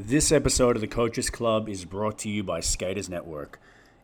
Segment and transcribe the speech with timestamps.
[0.00, 3.58] This episode of the Coaches Club is brought to you by Skaters Network.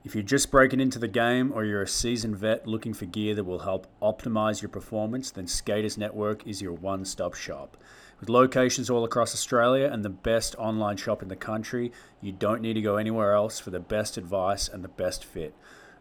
[0.05, 3.33] If you're just breaking into the game or you're a seasoned vet looking for gear
[3.37, 7.77] that will help optimize your performance, then Skaters Network is your one stop shop.
[8.19, 12.61] With locations all across Australia and the best online shop in the country, you don't
[12.61, 15.55] need to go anywhere else for the best advice and the best fit.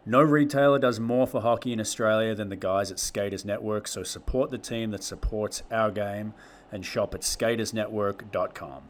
[0.07, 4.01] No retailer does more for hockey in Australia than the guys at Skaters Network, so
[4.01, 6.33] support the team that supports our game
[6.71, 8.89] and shop at skatersnetwork.com.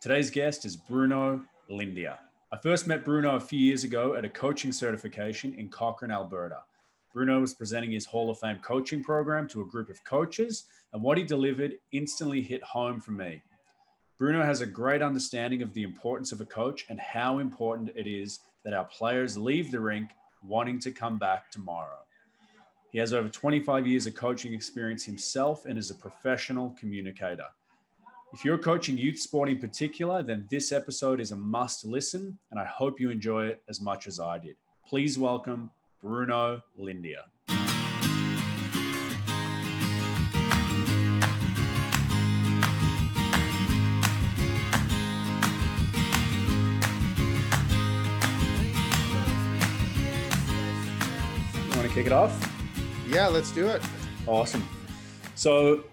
[0.00, 2.18] Today's guest is Bruno Lindia.
[2.52, 6.58] I first met Bruno a few years ago at a coaching certification in Cochrane, Alberta.
[7.12, 11.02] Bruno was presenting his Hall of Fame coaching program to a group of coaches, and
[11.02, 13.42] what he delivered instantly hit home for me.
[14.18, 18.06] Bruno has a great understanding of the importance of a coach and how important it
[18.06, 20.10] is that our players leave the rink
[20.44, 21.98] wanting to come back tomorrow.
[22.92, 27.46] He has over 25 years of coaching experience himself and is a professional communicator.
[28.30, 32.60] If you're coaching youth sport in particular, then this episode is a must listen, and
[32.60, 34.56] I hope you enjoy it as much as I did.
[34.86, 35.70] Please welcome
[36.02, 37.22] Bruno Lindia.
[51.64, 52.38] You want to kick it off?
[53.08, 53.80] Yeah, let's do it.
[54.26, 54.68] Awesome.
[55.34, 55.84] So,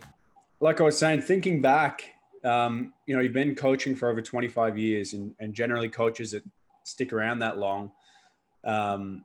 [0.59, 2.14] like I was saying, thinking back,
[2.45, 6.43] um, you know, you've been coaching for over 25 years, and, and generally coaches that
[6.83, 7.91] stick around that long
[8.65, 9.23] um,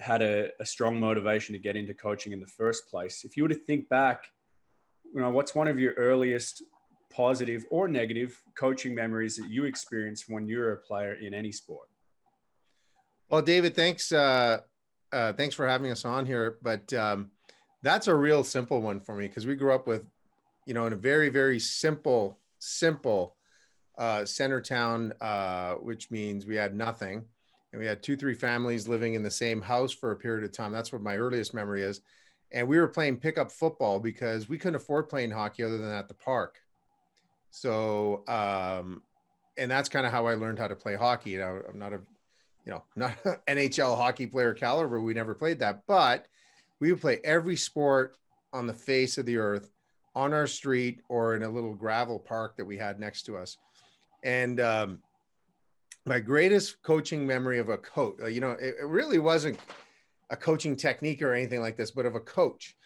[0.00, 3.24] had a, a strong motivation to get into coaching in the first place.
[3.24, 4.24] If you were to think back,
[5.14, 6.62] you know, what's one of your earliest
[7.14, 11.52] positive or negative coaching memories that you experienced when you were a player in any
[11.52, 11.88] sport?
[13.28, 14.10] Well, David, thanks.
[14.12, 14.60] Uh,
[15.12, 16.58] uh, thanks for having us on here.
[16.60, 17.30] But um,
[17.82, 20.04] that's a real simple one for me because we grew up with,
[20.66, 23.36] you know, in a very, very simple, simple
[23.98, 27.24] uh, center town, uh, which means we had nothing.
[27.72, 30.52] And we had two, three families living in the same house for a period of
[30.52, 30.72] time.
[30.72, 32.00] That's what my earliest memory is.
[32.52, 36.06] And we were playing pickup football because we couldn't afford playing hockey other than at
[36.06, 36.58] the park.
[37.50, 39.02] So, um,
[39.56, 41.30] and that's kind of how I learned how to play hockey.
[41.30, 42.00] You know, I'm not a
[42.64, 43.16] you know, not
[43.46, 45.00] NHL hockey player caliber.
[45.00, 46.26] We never played that, but
[46.80, 48.16] we would play every sport
[48.52, 49.70] on the face of the earth
[50.14, 53.58] on our street or in a little gravel park that we had next to us.
[54.22, 54.98] And um,
[56.06, 59.58] my greatest coaching memory of a coach, you know, it, it really wasn't
[60.30, 62.76] a coaching technique or anything like this, but of a coach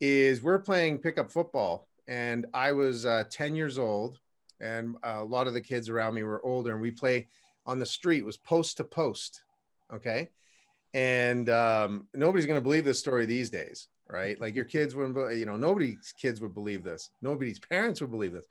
[0.00, 1.88] is we're playing pickup football.
[2.06, 4.18] And I was uh, 10 years old,
[4.60, 7.28] and a lot of the kids around me were older, and we play
[7.66, 9.42] on the street it was post to post.
[9.92, 10.30] Okay.
[10.94, 14.40] And um, nobody's going to believe this story these days, right?
[14.40, 17.10] Like your kids wouldn't, you know, nobody's kids would believe this.
[17.22, 18.44] Nobody's parents would believe this.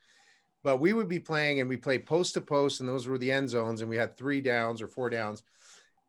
[0.63, 3.31] But we would be playing and we played post to post, and those were the
[3.31, 5.43] end zones, and we had three downs or four downs.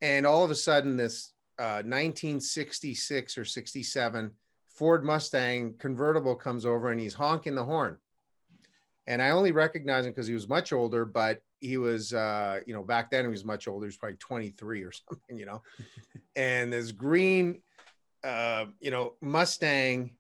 [0.01, 4.31] And all of a sudden, this uh, 1966 or 67
[4.69, 7.99] Ford Mustang convertible comes over and he's honking the horn.
[9.09, 12.75] And I only recognize him because he was much older, but he was uh you
[12.75, 15.61] know back then he was much older he was probably 23 or something you know
[16.37, 17.61] and this green
[18.25, 20.11] uh you know mustang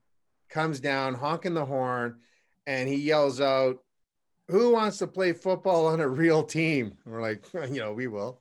[0.49, 2.17] comes down honking the horn
[2.67, 3.79] and he yells out
[4.49, 8.07] who wants to play football on a real team and we're like you know we
[8.07, 8.41] will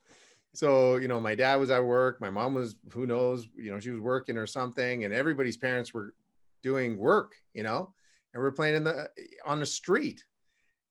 [0.54, 3.80] so you know my dad was at work my mom was who knows you know
[3.80, 6.14] she was working or something and everybody's parents were
[6.62, 7.94] doing work you know
[8.34, 9.10] and we're playing in the
[9.46, 10.24] on the street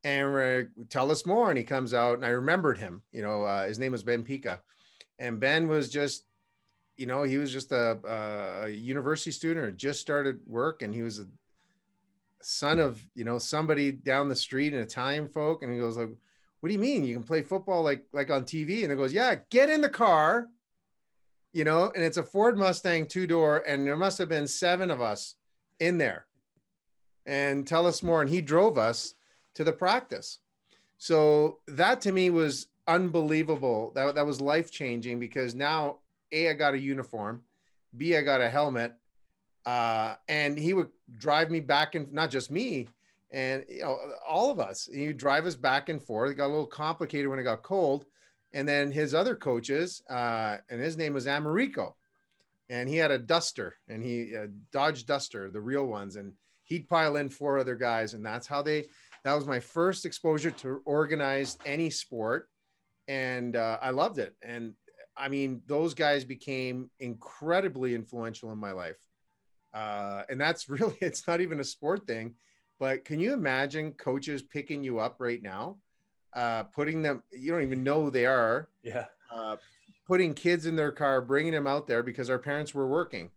[0.06, 1.48] and uh, tell us more.
[1.50, 3.03] And he comes out, and I remembered him.
[3.10, 4.60] You know, uh, his name was Ben Pika,
[5.19, 6.25] and Ben was just,
[6.96, 7.98] you know, he was just a,
[8.64, 11.26] a university student or just started work, and he was a
[12.42, 16.10] son of you know somebody down the street, an Italian folk, and he goes like,
[16.60, 19.12] "What do you mean you can play football like like on TV?" And it goes,
[19.12, 20.48] "Yeah, get in the car."
[21.52, 24.90] You know, and it's a Ford Mustang two door, and there must have been seven
[24.90, 25.36] of us
[25.80, 26.26] in there.
[27.24, 28.20] And tell us more.
[28.20, 29.14] And he drove us
[29.54, 30.38] to the practice.
[30.98, 33.92] So that to me was unbelievable.
[33.94, 35.98] That, that was life changing because now
[36.32, 37.42] A, I got a uniform,
[37.96, 38.94] B, I got a helmet.
[39.64, 40.88] Uh, and he would
[41.18, 42.88] drive me back and not just me,
[43.32, 44.88] and you know, all of us.
[44.92, 46.30] He would drive us back and forth.
[46.30, 48.04] It got a little complicated when it got cold.
[48.52, 51.96] And then his other coaches, uh, and his name was Americo,
[52.70, 56.32] and he had a Duster, and he a Dodge Duster, the real ones, and
[56.62, 58.86] he'd pile in four other guys, and that's how they
[59.26, 62.48] that was my first exposure to organized any sport
[63.08, 64.72] and uh, i loved it and
[65.16, 68.98] i mean those guys became incredibly influential in my life
[69.74, 72.34] uh, and that's really it's not even a sport thing
[72.78, 75.77] but can you imagine coaches picking you up right now
[76.34, 79.07] uh, putting them, you don't even know who they are, Yeah.
[79.34, 79.57] uh,
[80.07, 83.30] putting kids in their car, bringing them out there because our parents were working.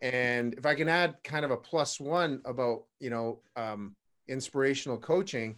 [0.00, 3.94] And if I can add kind of a plus one about, you know, um,
[4.26, 5.56] inspirational coaching,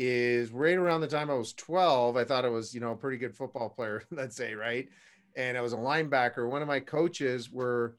[0.00, 2.96] is right around the time I was 12, I thought I was, you know, a
[2.96, 4.88] pretty good football player, let's say, right?
[5.34, 6.48] And I was a linebacker.
[6.48, 7.96] One of my coaches were,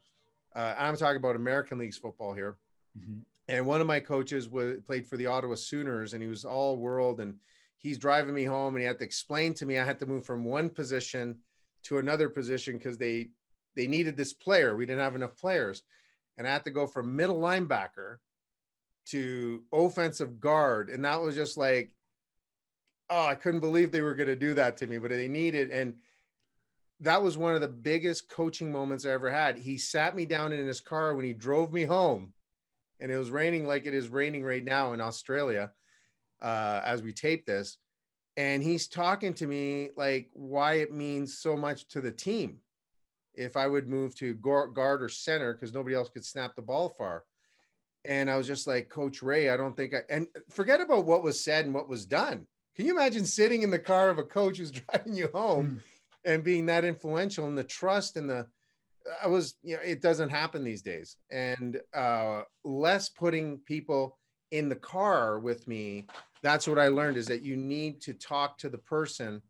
[0.56, 2.56] uh, I'm talking about American Leagues football here.
[2.98, 3.24] Mhm.
[3.50, 6.78] And one of my coaches was played for the Ottawa Sooners, and he was all
[6.78, 7.20] world.
[7.20, 7.36] And
[7.80, 10.26] he's driving me home, and he had to explain to me I had to move
[10.26, 11.40] from one position
[11.84, 13.32] to another position because they
[13.76, 14.76] they needed this player.
[14.76, 15.84] We didn't have enough players,
[16.38, 18.18] and I had to go from middle linebacker
[19.12, 21.92] to offensive guard, and that was just like,
[23.10, 25.72] oh, I couldn't believe they were going to do that to me, but they needed
[25.72, 25.96] and.
[27.02, 29.58] That was one of the biggest coaching moments I ever had.
[29.58, 32.34] He sat me down in his car when he drove me home
[33.00, 35.72] and it was raining like it is raining right now in Australia
[36.42, 37.78] uh, as we tape this.
[38.38, 42.60] And he's talking to me like why it means so much to the team
[43.34, 46.90] if I would move to guard or center because nobody else could snap the ball
[46.90, 47.24] far.
[48.06, 51.24] And I was just like, Coach Ray, I don't think I, and forget about what
[51.24, 52.48] was said and what was done.
[52.76, 55.82] Can you imagine sitting in the car of a coach who's driving you home
[56.24, 58.48] and being that influential and the trust and the,
[59.24, 61.18] I was, you know, it doesn't happen these days.
[61.32, 64.18] And uh, less putting people
[64.52, 66.08] in the car with me.
[66.42, 69.42] That's what I learned is that you need to talk to the person,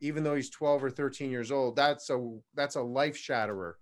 [0.00, 1.76] even though he's 12 or 13 years old.
[1.76, 3.78] That's a that's a life shatterer,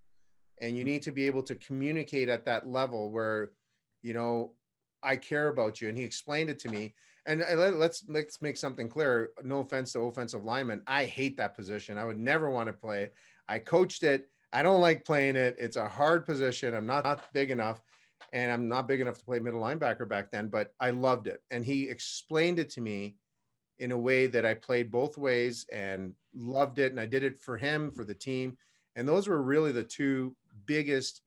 [0.60, 3.50] and you need to be able to communicate at that level where,
[4.02, 4.52] you know,
[5.02, 5.88] I care about you.
[5.88, 6.94] And he explained it to me.
[7.26, 9.30] And let, let's let's make something clear.
[9.44, 11.98] No offense to offensive lineman, I hate that position.
[11.98, 13.14] I would never want to play it.
[13.46, 14.28] I coached it.
[14.52, 15.56] I don't like playing it.
[15.58, 16.74] It's a hard position.
[16.74, 17.82] I'm not, not big enough,
[18.32, 20.48] and I'm not big enough to play middle linebacker back then.
[20.48, 23.16] But I loved it, and he explained it to me
[23.78, 26.90] in a way that I played both ways and loved it.
[26.90, 28.56] And I did it for him, for the team,
[28.96, 30.34] and those were really the two
[30.66, 31.20] biggest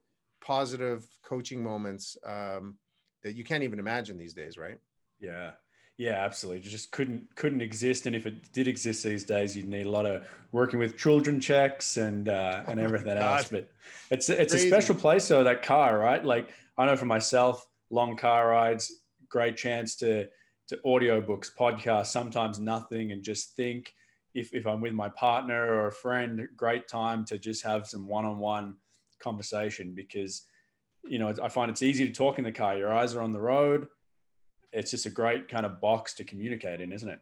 [0.43, 2.77] positive coaching moments um,
[3.23, 4.77] that you can't even imagine these days, right?
[5.19, 5.51] Yeah.
[5.97, 6.67] Yeah, absolutely.
[6.67, 9.91] It just couldn't couldn't exist, and if it did exist these days, you'd need a
[9.91, 13.37] lot of working with children checks and uh, and everything God.
[13.37, 13.49] else.
[13.49, 13.69] But
[14.09, 14.67] it's it's Crazy.
[14.67, 16.25] a special place though that car, right?
[16.25, 16.49] Like
[16.79, 18.91] I know for myself, long car rides,
[19.29, 20.27] great chance to
[20.69, 23.93] to audio books, podcasts, sometimes nothing, and just think.
[24.33, 28.07] If if I'm with my partner or a friend, great time to just have some
[28.07, 28.77] one on one
[29.23, 30.43] conversation because
[31.05, 32.77] you know I find it's easy to talk in the car.
[32.77, 33.87] Your eyes are on the road
[34.73, 37.19] it's just a great kind of box to communicate in, isn't it?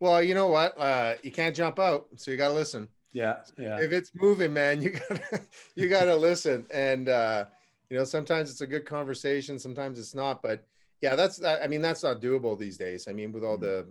[0.00, 0.78] Well, you know what?
[0.78, 2.88] Uh, you can't jump out, so you got to listen.
[3.12, 5.40] Yeah, yeah, If it's moving, man, you got to
[5.76, 6.66] you got to listen.
[6.72, 7.44] And uh,
[7.90, 10.42] you know, sometimes it's a good conversation, sometimes it's not.
[10.42, 10.66] But
[11.00, 13.06] yeah, that's I mean, that's not doable these days.
[13.08, 13.86] I mean, with all the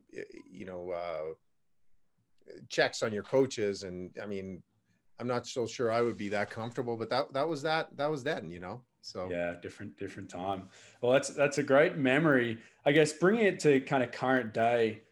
[0.52, 1.34] you know uh,
[2.68, 4.62] checks on your coaches, and I mean,
[5.24, 6.98] I'm not so sure I would be that comfortable.
[6.98, 8.82] But that that was that that was then, you know.
[9.00, 10.68] So yeah, different different time.
[11.02, 12.58] Well, that's that's a great memory.
[12.86, 15.04] I guess bringing it to kind of current day.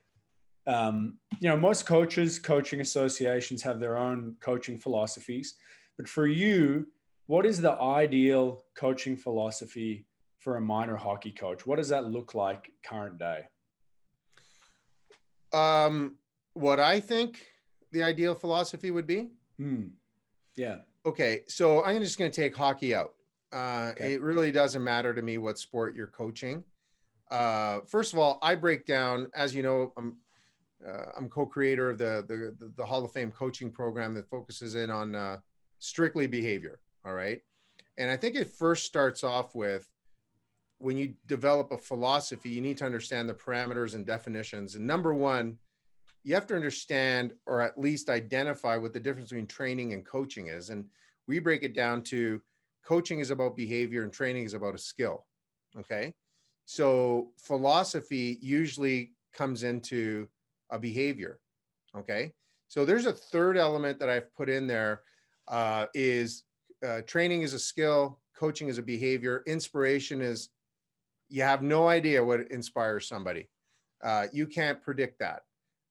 [0.67, 5.55] Um, you know, most coaches, coaching associations have their own coaching philosophies,
[5.97, 6.87] but for you,
[7.27, 10.05] what is the ideal coaching philosophy
[10.39, 11.65] for a minor hockey coach?
[11.65, 13.45] What does that look like current day?
[15.53, 16.17] Um,
[16.53, 17.39] what I think
[17.91, 19.29] the ideal philosophy would be.
[19.57, 19.87] Hmm.
[20.61, 20.75] Yeah.
[21.07, 23.13] Okay, so I'm just going to take hockey out.
[23.51, 24.13] Uh, Okay.
[24.13, 26.63] It really doesn't matter to me what sport you're coaching.
[27.31, 30.17] Uh, first of all, I break down, as you know, I'm
[30.87, 34.91] uh, I'm co-creator of the, the the Hall of Fame coaching program that focuses in
[34.91, 35.37] on uh,
[35.79, 36.79] strictly behavior.
[37.05, 37.41] All right,
[37.97, 39.89] and I think it first starts off with
[40.77, 44.75] when you develop a philosophy, you need to understand the parameters and definitions.
[44.75, 45.57] And number one,
[46.23, 50.47] you have to understand or at least identify what the difference between training and coaching
[50.47, 50.69] is.
[50.69, 50.85] And
[51.27, 52.41] we break it down to
[52.85, 55.25] coaching is about behavior and training is about a skill.
[55.77, 56.13] Okay.
[56.65, 60.27] So philosophy usually comes into
[60.69, 61.39] a behavior.
[61.95, 62.33] Okay.
[62.67, 65.01] So there's a third element that I've put in there
[65.47, 66.43] uh, is
[66.85, 70.49] uh, training is a skill, coaching is a behavior, inspiration is
[71.29, 73.49] you have no idea what inspires somebody.
[74.03, 75.41] Uh, you can't predict that.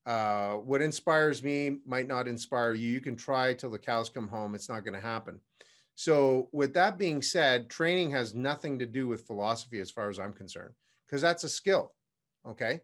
[0.05, 2.89] Uh, what inspires me might not inspire you.
[2.89, 4.55] You can try till the cows come home.
[4.55, 5.39] It's not going to happen.
[5.95, 10.19] So, with that being said, training has nothing to do with philosophy as far as
[10.19, 10.73] I'm concerned,
[11.05, 11.93] because that's a skill.
[12.47, 12.81] Okay.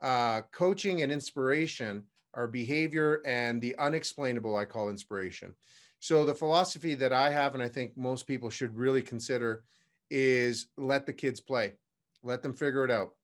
[0.00, 5.54] Uh, coaching and inspiration are behavior and the unexplainable, I call inspiration.
[5.98, 9.64] So, the philosophy that I have, and I think most people should really consider,
[10.08, 11.74] is let the kids play,
[12.22, 13.14] let them figure it out.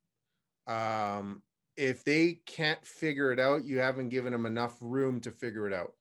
[0.67, 1.43] Um,
[1.77, 5.73] if they can't figure it out, you haven't given them enough room to figure it
[5.73, 5.93] out.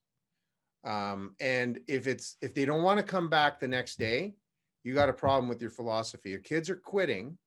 [0.86, 4.36] Um, and if it's if they don't want to come back the next day,
[4.84, 6.30] you got a problem with your philosophy.
[6.30, 7.38] Your kids are quitting.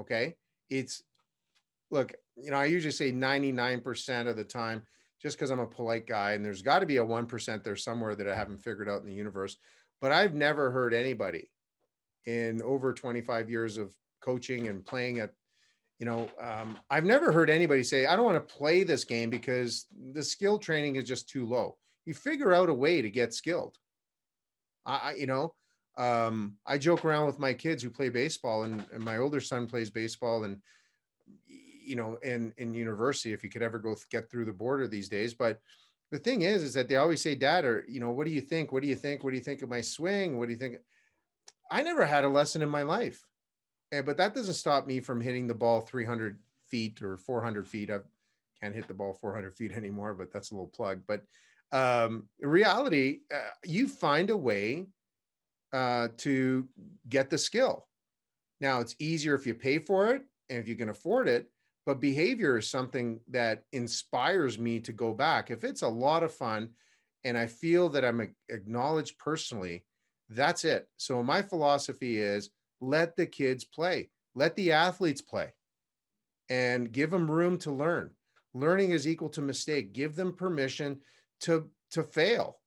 [0.00, 0.36] Okay,
[0.70, 1.02] it's
[1.90, 4.82] look, you know, I usually say 99% of the time,
[5.20, 8.14] just because I'm a polite guy, and there's got to be a 1% there somewhere
[8.14, 9.56] that I haven't figured out in the universe.
[10.00, 11.50] But I've never heard anybody
[12.26, 15.34] in over 25 years of coaching and playing at
[16.00, 19.30] you know um, i've never heard anybody say i don't want to play this game
[19.30, 21.76] because the skill training is just too low.
[22.06, 23.76] You figure out a way to get skilled.
[24.86, 25.54] I, you know
[25.98, 29.66] um, i joke around with my kids who play baseball and, and, my older son
[29.66, 30.56] plays baseball and
[31.46, 35.08] you know in in university if you could ever go get through the border these
[35.08, 35.60] days but
[36.10, 38.40] the thing is is that they always say dad or you know what do you
[38.40, 38.72] think?
[38.72, 39.22] What do you think?
[39.22, 40.38] What do you think of my swing?
[40.38, 40.76] What do you think?
[41.70, 43.24] I never had a lesson in my life
[43.92, 47.90] and, but that doesn't stop me from hitting the ball 300 feet or 400 feet.
[47.90, 47.98] I
[48.60, 51.00] can't hit the ball 400 feet anymore, but that's a little plug.
[51.06, 51.22] But
[51.72, 54.86] um, reality, uh, you find a way
[55.72, 56.68] uh, to
[57.08, 57.86] get the skill.
[58.60, 61.50] Now, it's easier if you pay for it and if you can afford it,
[61.86, 65.50] but behavior is something that inspires me to go back.
[65.50, 66.70] If it's a lot of fun
[67.24, 69.84] and I feel that I'm acknowledged personally,
[70.28, 70.88] that's it.
[70.96, 75.52] So, my philosophy is let the kids play, let the athletes play,
[76.48, 78.10] and give them room to learn.
[78.54, 79.92] Learning is equal to mistake.
[79.92, 81.00] Give them permission
[81.42, 82.58] to to fail.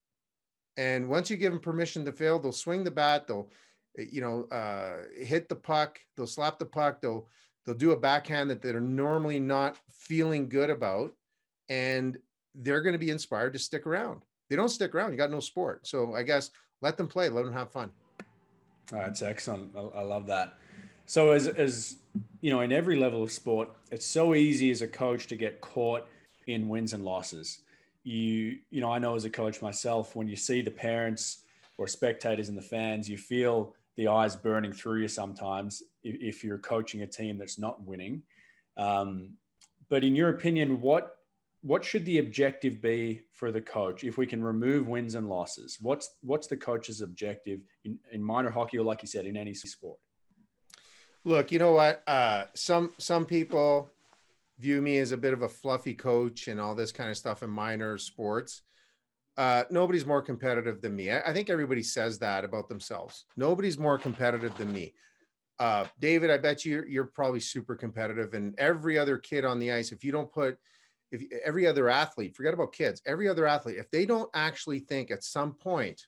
[0.77, 3.27] And once you give them permission to fail, they'll swing the bat.
[3.27, 3.50] They'll,
[3.98, 6.00] you know, uh, hit the puck.
[6.15, 7.01] They'll slap the puck.
[7.01, 7.27] They'll
[7.65, 11.13] they'll do a backhand that they're normally not feeling good about,
[11.70, 12.17] and
[12.55, 14.22] they're going to be inspired to stick around.
[14.50, 15.12] They don't stick around.
[15.12, 15.88] You got no sport.
[15.88, 16.50] So I guess
[16.82, 17.29] let them play.
[17.29, 17.91] Let them have fun.
[18.91, 19.75] That's excellent.
[19.75, 20.57] I, I love that.
[21.05, 21.97] So as as
[22.41, 25.61] you know, in every level of sport, it's so easy as a coach to get
[25.61, 26.07] caught
[26.47, 27.59] in wins and losses.
[28.03, 31.39] You you know, I know as a coach myself, when you see the parents
[31.77, 36.43] or spectators and the fans, you feel the eyes burning through you sometimes if, if
[36.43, 38.23] you're coaching a team that's not winning.
[38.77, 39.33] Um,
[39.89, 41.17] but in your opinion, what
[41.63, 45.77] what should the objective be for the coach if we can remove wins and losses?
[45.82, 49.53] What's what's the coach's objective in, in minor hockey or like you said in any
[49.53, 49.98] sport?
[51.24, 52.03] Look, you know what?
[52.05, 53.89] Uh, some some people
[54.60, 57.41] view me as a bit of a fluffy coach and all this kind of stuff
[57.43, 58.62] in minor sports.
[59.38, 61.10] Uh, nobody's more competitive than me.
[61.10, 63.25] I, I, think everybody says that about themselves.
[63.36, 64.93] Nobody's more competitive than me.
[65.58, 69.58] Uh, David, I bet you you're, you're probably super competitive, and every other kid on
[69.58, 69.91] the ice.
[69.91, 70.60] If you don't put
[71.13, 75.12] if every other athlete, forget about kids, every other athlete, if they don't actually think
[75.12, 76.01] at some point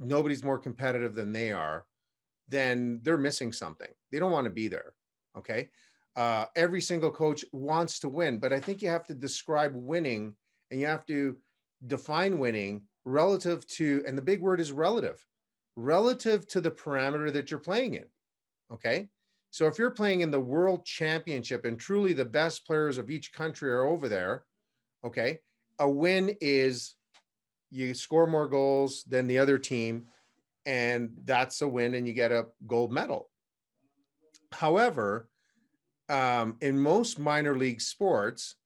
[0.00, 1.84] nobody's more competitive than they are,
[2.48, 3.88] then they're missing something.
[4.10, 4.94] They don't want to be there.
[5.36, 5.68] Okay.
[6.16, 10.34] Uh, every single coach wants to win, but I think you have to describe winning
[10.70, 11.36] and you have to
[11.86, 15.24] define winning relative to, and the big word is relative,
[15.76, 18.04] relative to the parameter that you're playing in.
[18.72, 19.08] Okay.
[19.54, 23.32] So if you're playing in the world championship and truly the best players of each
[23.32, 24.42] country are over there,
[25.04, 25.38] okay,
[25.78, 26.96] a win is
[27.70, 30.06] you score more goals than the other team,
[30.66, 33.30] and that's a win, and you get a gold medal.
[34.50, 35.28] However,
[36.08, 38.56] um, in most minor league sports,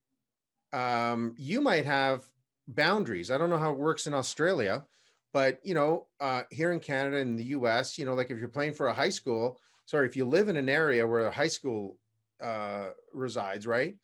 [0.73, 2.25] um, you might have
[2.67, 3.31] boundaries.
[3.31, 4.87] I don't know how it works in Australia,
[5.35, 8.49] but you know, uh, here in Canada and the U.S., you know, like if you're
[8.49, 11.49] playing for a high school, sorry, if you live in an area where a high
[11.49, 11.97] school
[12.43, 13.97] uh, resides, right?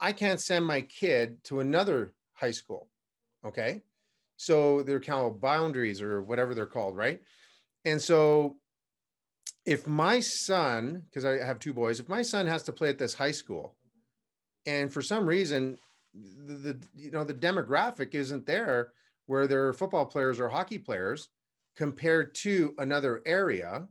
[0.00, 2.88] I can't send my kid to another high school.
[3.44, 3.82] Okay.
[4.38, 7.20] So they're called boundaries or whatever they're called, right?
[7.84, 8.56] And so
[9.66, 12.98] if my son, because I have two boys, if my son has to play at
[12.98, 13.76] this high school,
[14.64, 15.76] and for some reason
[16.14, 18.92] the, the you know the demographic isn't there
[19.26, 21.28] where there are football players or hockey players
[21.76, 23.86] compared to another area,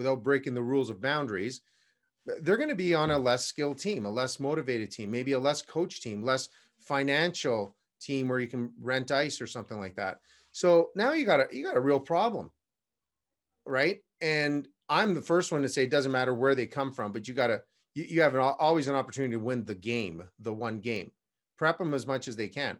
[0.00, 1.60] without breaking the rules of boundaries,
[2.40, 5.38] they're going to be on a less skilled team, a less motivated team, maybe a
[5.38, 10.20] less coach team, less financial team where you can rent ice or something like that.
[10.52, 12.50] So now you got a you got a real problem,
[13.66, 13.98] right?
[14.22, 17.28] And I'm the first one to say it doesn't matter where they come from, but
[17.28, 17.60] you got to
[17.94, 21.10] you, you have an, always an opportunity to win the game, the one game.
[21.58, 22.78] Prep them as much as they can.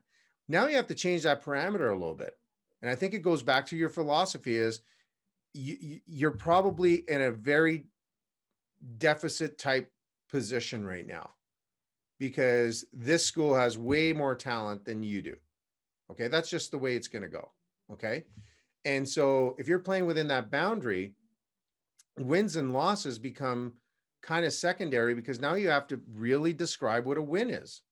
[0.49, 2.33] Now you have to change that parameter a little bit,
[2.81, 4.81] and I think it goes back to your philosophy: is
[5.55, 7.87] you, you're probably in a very
[8.99, 9.91] deficit type
[10.31, 11.31] position right now
[12.19, 15.35] because this school has way more talent than you do.
[16.11, 16.29] Okay.
[16.29, 17.51] That's just the way it's going to go.
[17.93, 18.25] Okay.
[18.85, 21.15] And so if you're playing within that boundary,
[22.19, 23.75] wins and losses become
[24.23, 27.83] kind of secondary because now you have to really describe what a win is.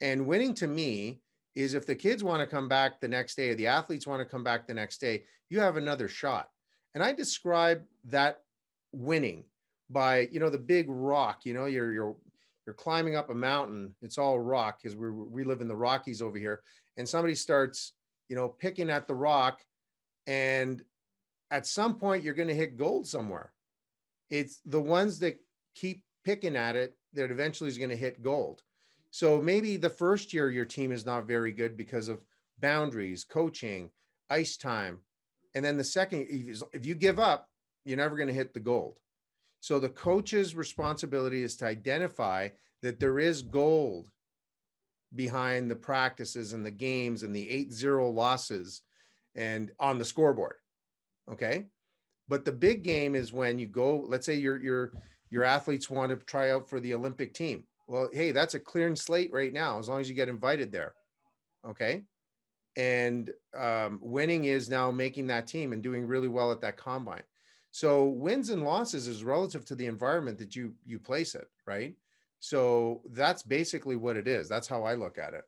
[0.00, 1.20] And winning to me
[1.54, 4.20] is if the kids want to come back the next day, or the athletes want
[4.20, 6.48] to come back the next day, you have another shot.
[6.94, 8.40] And I describe that
[8.92, 9.44] winning
[9.90, 12.16] by, you know, the big rock, you know, you're, you're,
[12.66, 13.94] you're climbing up a mountain.
[14.02, 16.62] It's all rock because we we live in the Rockies over here.
[16.96, 17.92] And somebody starts,
[18.28, 19.60] you know, picking at the rock.
[20.26, 20.82] And
[21.50, 23.52] at some point, you're going to hit gold somewhere.
[24.30, 25.40] It's the ones that
[25.74, 28.62] keep picking at it that eventually is going to hit gold.
[29.12, 32.24] So maybe the first year your team is not very good because of
[32.60, 33.90] boundaries, coaching,
[34.30, 35.00] ice time.
[35.54, 37.46] And then the second, if you give up,
[37.84, 38.98] you're never going to hit the gold.
[39.60, 42.48] So the coach's responsibility is to identify
[42.80, 44.08] that there is gold
[45.14, 48.80] behind the practices and the games and the 8-0 losses
[49.34, 50.56] and on the scoreboard.
[51.30, 51.66] Okay?
[52.28, 54.92] But the big game is when you go, let's say your your
[55.28, 57.64] your athletes want to try out for the Olympic team.
[57.86, 60.94] Well, hey, that's a clearing slate right now, as long as you get invited there.
[61.66, 62.02] Okay.
[62.76, 67.22] And um, winning is now making that team and doing really well at that combine.
[67.70, 71.94] So wins and losses is relative to the environment that you you place it, right?
[72.38, 74.48] So that's basically what it is.
[74.48, 75.44] That's how I look at it.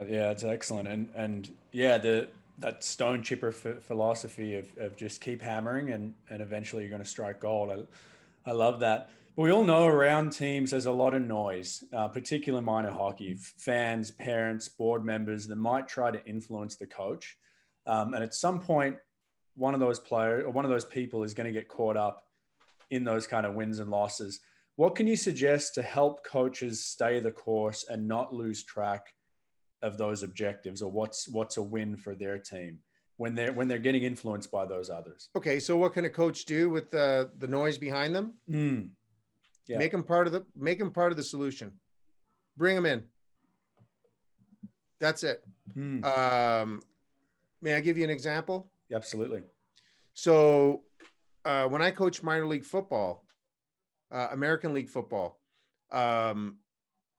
[0.00, 2.28] Uh, yeah, it's excellent, and and yeah, the
[2.58, 7.08] that stone chipper philosophy of, of just keep hammering and and eventually you're going to
[7.08, 7.70] strike gold.
[7.70, 9.10] I, I love that.
[9.36, 13.36] But we all know around teams there's a lot of noise, uh, particularly minor hockey.
[13.58, 17.36] Fans, parents, board members that might try to influence the coach,
[17.86, 18.96] um, and at some point,
[19.54, 22.24] one of those players or one of those people is going to get caught up
[22.90, 24.40] in those kind of wins and losses.
[24.76, 29.14] What can you suggest to help coaches stay the course and not lose track
[29.82, 32.78] of those objectives, or what's what's a win for their team
[33.18, 35.28] when they're when they're getting influenced by those others?
[35.36, 38.32] Okay, so what can a coach do with the the noise behind them?
[38.50, 38.88] Mm.
[39.66, 39.78] Yeah.
[39.78, 41.72] Make them part of the make them part of the solution.
[42.56, 43.04] Bring them in.
[45.00, 45.44] That's it.
[45.76, 46.04] Mm.
[46.04, 46.82] Um,
[47.60, 48.70] may I give you an example?
[48.92, 49.42] Absolutely.
[50.14, 50.82] So
[51.44, 53.24] uh, when I coached minor league football,
[54.10, 55.38] uh, American League football,
[55.92, 56.56] um,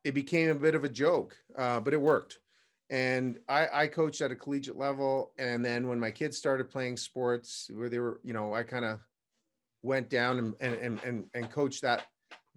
[0.03, 2.39] it became a bit of a joke, uh, but it worked.
[2.89, 6.95] And I, I coached at a collegiate level, and then when my kids started playing
[6.95, 8.99] sports, where they were, you know, I kind of
[9.83, 12.05] went down and and and and coached that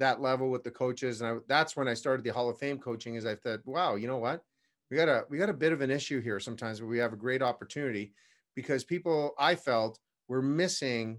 [0.01, 2.79] that level with the coaches, and I, that's when I started the Hall of Fame
[2.79, 3.15] coaching.
[3.15, 4.43] Is I thought, wow, you know what,
[4.91, 7.13] we got a we got a bit of an issue here sometimes, where we have
[7.13, 8.13] a great opportunity
[8.55, 11.19] because people I felt were missing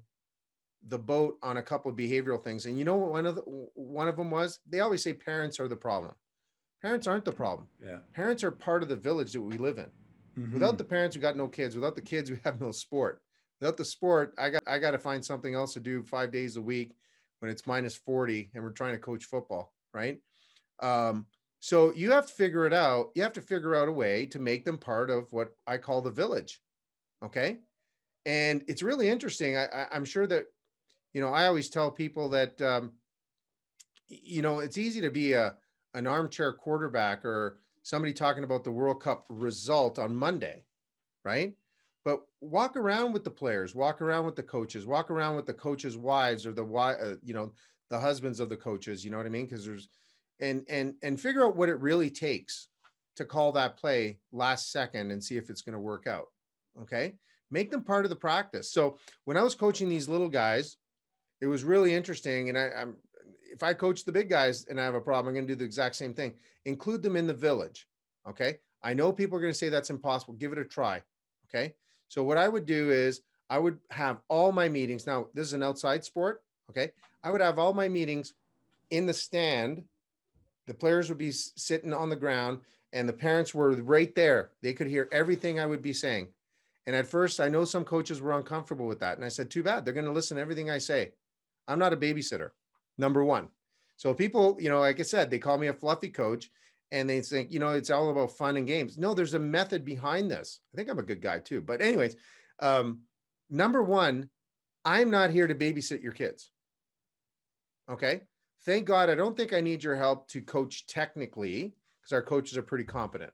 [0.87, 2.65] the boat on a couple of behavioral things.
[2.65, 4.59] And you know what one of the, one of them was?
[4.67, 6.13] They always say parents are the problem.
[6.81, 7.67] Parents aren't the problem.
[7.83, 7.97] Yeah.
[8.13, 9.85] Parents are part of the village that we live in.
[10.39, 10.53] Mm-hmm.
[10.53, 11.75] Without the parents, we got no kids.
[11.75, 13.21] Without the kids, we have no sport.
[13.59, 16.57] Without the sport, I got I got to find something else to do five days
[16.57, 16.95] a week
[17.41, 20.19] when it's minus 40 and we're trying to coach football, right?
[20.81, 21.25] Um,
[21.59, 23.09] so you have to figure it out.
[23.15, 26.01] You have to figure out a way to make them part of what I call
[26.01, 26.61] the village.
[27.25, 27.57] Okay.
[28.25, 29.57] And it's really interesting.
[29.57, 30.45] I, am sure that,
[31.13, 32.93] you know, I always tell people that, um,
[34.07, 35.55] you know, it's easy to be a,
[35.95, 40.63] an armchair quarterback or somebody talking about the World Cup result on Monday,
[41.25, 41.53] right?
[42.03, 45.53] But walk around with the players, walk around with the coaches, walk around with the
[45.53, 47.51] coaches' wives or the uh, you know
[47.89, 49.05] the husbands of the coaches.
[49.05, 49.45] You know what I mean?
[49.45, 49.89] Because there's
[50.39, 52.69] and and and figure out what it really takes
[53.17, 56.27] to call that play last second and see if it's going to work out.
[56.81, 57.13] Okay,
[57.51, 58.71] make them part of the practice.
[58.71, 60.77] So when I was coaching these little guys,
[61.39, 62.95] it was really interesting, and I, I'm
[63.51, 65.57] if I coach the big guys and I have a problem, I'm going to do
[65.59, 66.33] the exact same thing.
[66.65, 67.87] Include them in the village.
[68.27, 68.57] Okay.
[68.81, 70.33] I know people are going to say that's impossible.
[70.35, 71.01] Give it a try.
[71.47, 71.75] Okay.
[72.11, 75.07] So what I would do is I would have all my meetings.
[75.07, 76.43] Now, this is an outside sport.
[76.69, 76.91] Okay.
[77.23, 78.33] I would have all my meetings
[78.89, 79.85] in the stand.
[80.67, 82.59] The players would be sitting on the ground
[82.91, 84.49] and the parents were right there.
[84.61, 86.27] They could hear everything I would be saying.
[86.85, 89.15] And at first, I know some coaches were uncomfortable with that.
[89.15, 89.85] And I said, too bad.
[89.85, 91.13] They're going to listen to everything I say.
[91.65, 92.49] I'm not a babysitter
[92.97, 93.47] number one.
[93.95, 96.51] So people, you know, like I said, they call me a fluffy coach
[96.91, 98.97] and they think, you know, it's all about fun and games.
[98.97, 100.59] No, there's a method behind this.
[100.73, 101.61] I think I'm a good guy too.
[101.61, 102.15] But anyways,
[102.59, 103.01] um,
[103.49, 104.29] number one,
[104.83, 106.51] I'm not here to babysit your kids.
[107.89, 108.21] Okay.
[108.65, 112.57] Thank God I don't think I need your help to coach technically because our coaches
[112.57, 113.31] are pretty competent.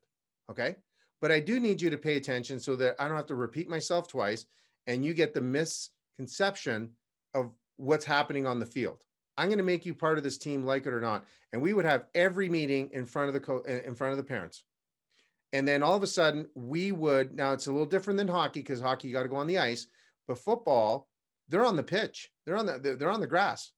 [0.49, 0.75] Okay.
[1.19, 3.67] But I do need you to pay attention so that I don't have to repeat
[3.67, 4.45] myself twice
[4.85, 6.91] and you get the misconception
[7.33, 9.03] of what's happening on the field.
[9.37, 11.25] I'm going to make you part of this team, like it or not.
[11.53, 14.23] And we would have every meeting in front of the co- in front of the
[14.23, 14.63] parents.
[15.53, 18.59] And then all of a sudden, we would now it's a little different than hockey
[18.59, 19.87] because hockey you got to go on the ice,
[20.27, 21.07] but football,
[21.47, 22.29] they're on the pitch.
[22.45, 23.71] They're on the they're on the grass.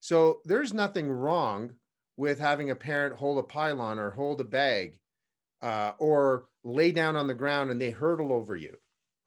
[0.00, 1.70] So there's nothing wrong
[2.16, 4.98] with having a parent hold a pylon or hold a bag
[5.62, 8.76] uh, or lay down on the ground and they hurdle over you.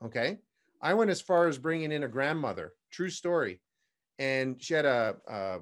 [0.06, 0.38] Okay.
[0.82, 3.60] I went as far as bringing in a grandmother, true story.
[4.19, 5.60] And she had a, a,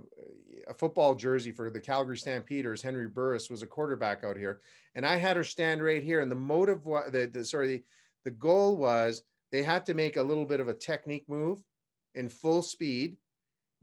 [0.68, 2.82] a football jersey for the Calgary Stampeders.
[2.82, 4.62] Henry Burris was a quarterback out here.
[4.96, 6.22] And I had her stand right here.
[6.22, 7.84] And the motive was the, the sorry, the,
[8.26, 11.64] the goal was they had to make a little bit of a technique move
[12.16, 13.18] in full speed,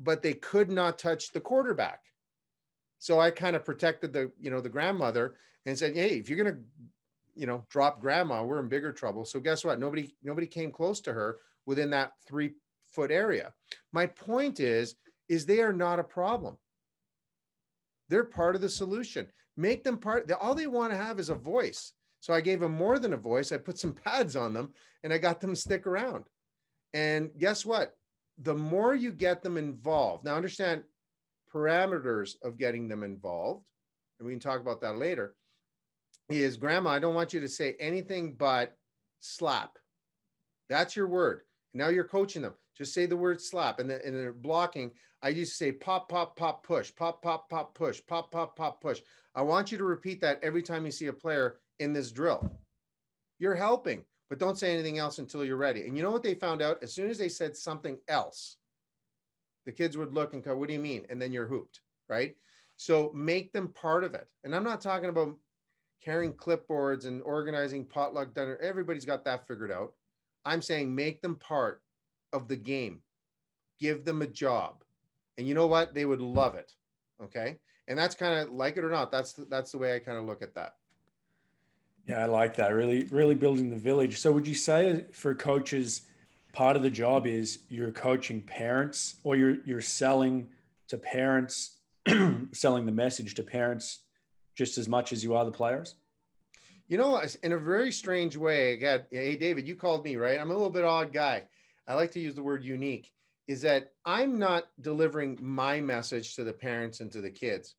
[0.00, 2.00] but they could not touch the quarterback.
[2.98, 5.34] So I kind of protected the, you know, the grandmother
[5.66, 6.58] and said, Hey, if you're to,
[7.34, 9.24] you know, drop grandma, we're in bigger trouble.
[9.24, 9.78] So guess what?
[9.78, 12.52] Nobody, nobody came close to her within that three
[12.92, 13.52] foot area.
[13.92, 14.94] My point is,
[15.28, 16.56] is they are not a problem.
[18.08, 19.26] They're part of the solution.
[19.56, 20.30] Make them part.
[20.32, 21.92] All they want to have is a voice.
[22.20, 23.52] So I gave them more than a voice.
[23.52, 26.24] I put some pads on them and I got them to stick around.
[26.94, 27.94] And guess what?
[28.38, 30.82] The more you get them involved, now understand
[31.52, 33.64] parameters of getting them involved,
[34.18, 35.34] and we can talk about that later,
[36.28, 38.74] is grandma, I don't want you to say anything but
[39.20, 39.78] slap.
[40.68, 41.42] That's your word.
[41.74, 42.54] Now you're coaching them.
[42.76, 43.78] Just say the word slap.
[43.78, 44.90] And, the, and they're blocking.
[45.22, 48.80] I used to say pop, pop, pop, push, pop, pop, pop, push, pop, pop, pop,
[48.80, 49.00] push.
[49.34, 52.52] I want you to repeat that every time you see a player in this drill.
[53.38, 55.86] You're helping, but don't say anything else until you're ready.
[55.86, 56.82] And you know what they found out?
[56.82, 58.56] As soon as they said something else,
[59.64, 61.06] the kids would look and go, What do you mean?
[61.08, 62.34] And then you're hooped, right?
[62.76, 64.26] So make them part of it.
[64.44, 65.36] And I'm not talking about
[66.02, 68.58] carrying clipboards and organizing potluck dinner.
[68.60, 69.92] Everybody's got that figured out.
[70.44, 71.82] I'm saying make them part
[72.32, 73.00] of the game.
[73.78, 74.84] Give them a job.
[75.38, 75.94] And you know what?
[75.94, 76.72] They would love it.
[77.22, 77.58] Okay?
[77.88, 80.24] And that's kind of like it or not, that's that's the way I kind of
[80.24, 80.76] look at that.
[82.06, 82.74] Yeah, I like that.
[82.74, 84.18] Really really building the village.
[84.18, 86.02] So would you say for coaches
[86.52, 90.48] part of the job is you're coaching parents or you're you're selling
[90.88, 91.78] to parents
[92.52, 94.00] selling the message to parents
[94.54, 95.94] just as much as you are the players?
[96.92, 100.38] You know, in a very strange way, again, hey, David, you called me, right?
[100.38, 101.44] I'm a little bit odd guy.
[101.88, 103.10] I like to use the word unique,
[103.48, 107.76] is that I'm not delivering my message to the parents and to the kids.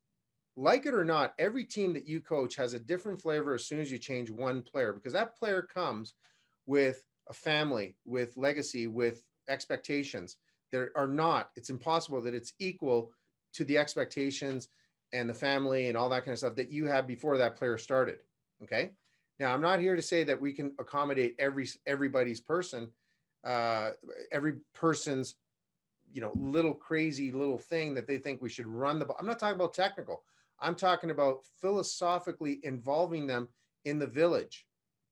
[0.56, 3.78] Like it or not, every team that you coach has a different flavor as soon
[3.78, 6.14] as you change one player, because that player comes
[6.66, 10.38] with a family, with legacy, with expectations.
[10.72, 13.12] There are not, it's impossible that it's equal
[13.52, 14.70] to the expectations
[15.12, 17.78] and the family and all that kind of stuff that you had before that player
[17.78, 18.18] started.
[18.64, 18.90] Okay.
[19.38, 22.88] Now I'm not here to say that we can accommodate every everybody's person,
[23.44, 23.90] uh,
[24.32, 25.36] every person's,
[26.12, 29.06] you know, little crazy little thing that they think we should run the.
[29.18, 30.22] I'm not talking about technical.
[30.60, 33.48] I'm talking about philosophically involving them
[33.84, 34.66] in the village.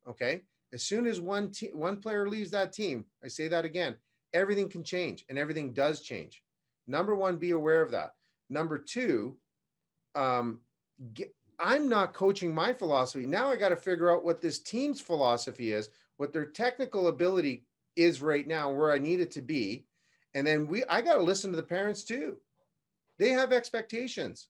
[0.09, 0.43] Okay.
[0.73, 3.97] As soon as one te- one player leaves that team, I say that again,
[4.33, 6.43] everything can change and everything does change.
[6.87, 8.13] Number one, be aware of that.
[8.49, 9.37] Number two,
[10.15, 10.61] um,
[11.15, 13.25] get, I'm not coaching my philosophy.
[13.25, 17.65] Now I got to figure out what this team's philosophy is, what their technical ability
[17.95, 19.87] is right now, where I need it to be.
[20.35, 22.37] And then we I got to listen to the parents too.
[23.19, 24.49] They have expectations.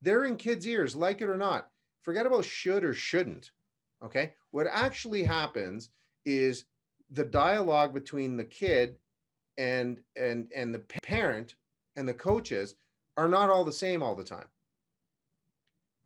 [0.00, 1.68] They're in kids' ears, like it or not.
[2.02, 3.50] Forget about should or shouldn't.
[4.02, 4.32] Okay.
[4.50, 5.90] What actually happens
[6.24, 6.64] is
[7.10, 8.96] the dialogue between the kid
[9.58, 11.56] and and and the parent
[11.96, 12.74] and the coaches
[13.16, 14.46] are not all the same all the time.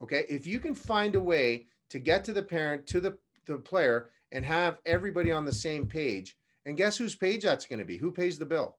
[0.03, 0.25] Okay.
[0.29, 4.11] If you can find a way to get to the parent, to the, the player,
[4.33, 7.97] and have everybody on the same page, and guess whose page that's going to be?
[7.97, 8.77] Who pays the bill?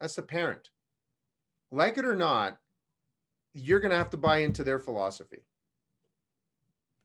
[0.00, 0.70] That's the parent.
[1.72, 2.58] Like it or not,
[3.52, 5.42] you're going to have to buy into their philosophy.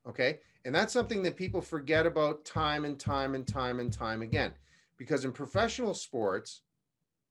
[0.08, 0.38] Okay.
[0.64, 4.52] And that's something that people forget about time and time and time and time again.
[4.96, 6.60] Because in professional sports,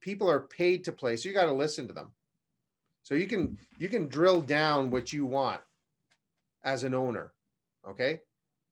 [0.00, 1.16] people are paid to play.
[1.16, 2.10] So you got to listen to them.
[3.02, 5.60] So you can you can drill down what you want
[6.64, 7.32] as an owner.
[7.88, 8.20] Okay.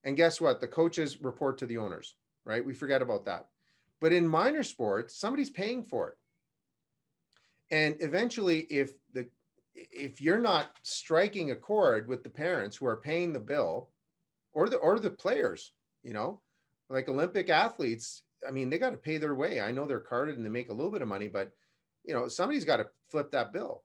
[0.05, 0.61] And guess what?
[0.61, 2.64] The coaches report to the owners, right?
[2.64, 3.46] We forget about that.
[4.00, 6.16] But in minor sports, somebody's paying for it.
[7.70, 9.29] And eventually, if the
[9.74, 13.90] if you're not striking a chord with the parents who are paying the bill
[14.53, 15.72] or the or the players,
[16.03, 16.40] you know,
[16.88, 19.61] like Olympic athletes, I mean, they got to pay their way.
[19.61, 21.53] I know they're carded and they make a little bit of money, but
[22.05, 23.83] you know, somebody's got to flip that bill.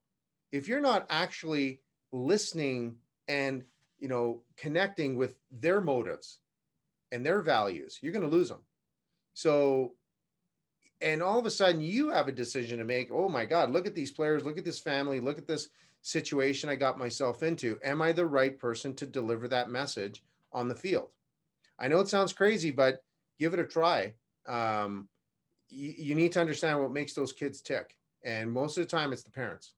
[0.52, 2.96] If you're not actually listening
[3.28, 3.64] and
[4.06, 6.38] you know, connecting with their motives
[7.12, 8.62] and their values, you're going to lose them.
[9.34, 9.94] So,
[11.02, 13.10] and all of a sudden you have a decision to make.
[13.12, 15.70] Oh my God, look at these players, look at this family, look at this
[16.04, 17.80] situation I got myself into.
[17.84, 21.10] Am I the right person to deliver that message on the field?
[21.80, 23.04] I know it sounds crazy, but
[23.40, 24.14] give it a try.
[24.48, 25.10] Um,
[25.70, 27.98] you, you need to understand what makes those kids tick.
[28.24, 29.74] And most of the time, it's the parents.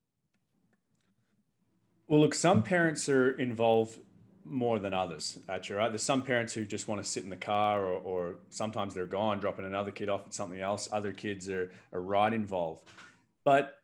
[2.10, 4.00] Well, look, some parents are involved
[4.50, 5.90] more than others, actually, right?
[5.90, 9.06] There's some parents who just want to sit in the car or, or sometimes they're
[9.06, 10.90] gone, dropping another kid off at something else.
[10.92, 12.84] Other kids are, are right involved.
[13.44, 13.76] But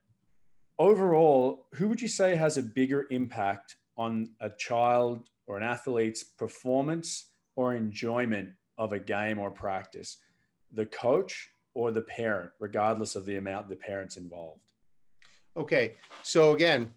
[0.79, 6.23] overall, who would you say has a bigger impact on a child or an athlete's
[6.23, 10.17] performance or enjoyment of a game or practice?
[10.71, 14.61] The coach or the parent, regardless of the amount the parent's involved?
[15.55, 15.95] Okay.
[16.23, 16.93] So again,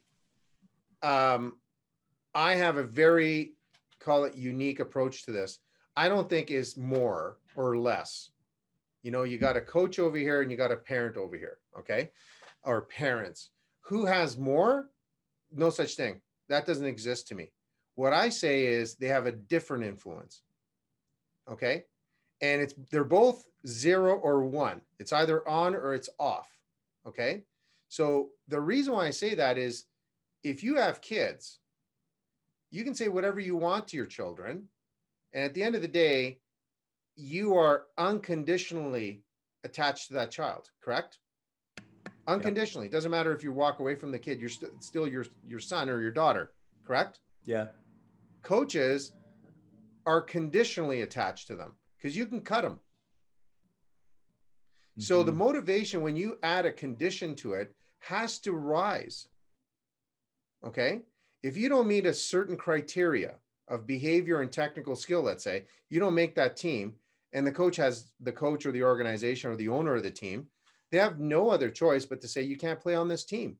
[1.03, 1.55] um,
[2.35, 3.56] I have a very
[4.07, 5.59] call it unique approach to this.
[5.97, 8.31] I don't think is more or less.
[9.03, 11.59] You know, you got a coach over here and you got a parent over here,
[11.79, 12.11] okay?
[12.62, 13.51] Or parents.
[13.83, 14.90] Who has more?
[15.53, 16.21] No such thing.
[16.49, 17.51] That doesn't exist to me.
[17.97, 20.42] What I say is they have a different influence.
[21.51, 21.85] Okay?
[22.40, 24.81] And it's they're both 0 or 1.
[25.01, 26.49] It's either on or it's off.
[27.07, 27.42] Okay?
[27.88, 29.85] So the reason why I say that is
[30.45, 31.59] if you have kids,
[32.71, 34.69] you can say whatever you want to your children.
[35.33, 36.39] And at the end of the day,
[37.17, 39.23] you are unconditionally
[39.65, 41.19] attached to that child, correct?
[42.27, 42.87] Unconditionally.
[42.87, 45.61] It doesn't matter if you walk away from the kid, you're st- still your your
[45.61, 46.53] son or your daughter,
[46.85, 47.21] correct?
[47.45, 47.67] Yeah.
[48.43, 49.13] Coaches
[50.07, 52.75] are conditionally attached to them because you can cut them.
[54.97, 55.03] Mm-hmm.
[55.03, 55.39] So the mm-hmm.
[55.39, 59.29] motivation when you add a condition to it has to rise.
[60.65, 61.03] Okay?
[61.47, 63.37] If you don't meet a certain criteria
[63.69, 66.95] of behavior and technical skill, let's say, you don't make that team,
[67.33, 70.49] and the coach has the coach or the organization or the owner of the team,
[70.91, 73.59] they have no other choice but to say, you can't play on this team.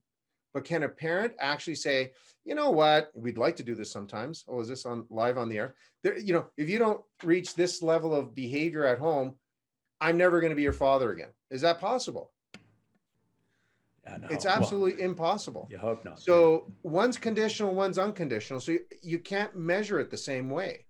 [0.53, 2.11] But can a parent actually say,
[2.43, 4.43] you know what, we'd like to do this sometimes.
[4.49, 5.75] Oh, is this on live on the air?
[6.03, 9.35] There, you know, if you don't reach this level of behavior at home,
[10.01, 11.29] I'm never going to be your father again.
[11.51, 12.31] Is that possible?
[14.29, 15.67] It's absolutely well, impossible.
[15.69, 16.19] You hope not.
[16.19, 18.59] So one's conditional, one's unconditional.
[18.59, 20.85] So you, you can't measure it the same way.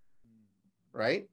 [0.94, 1.30] Right.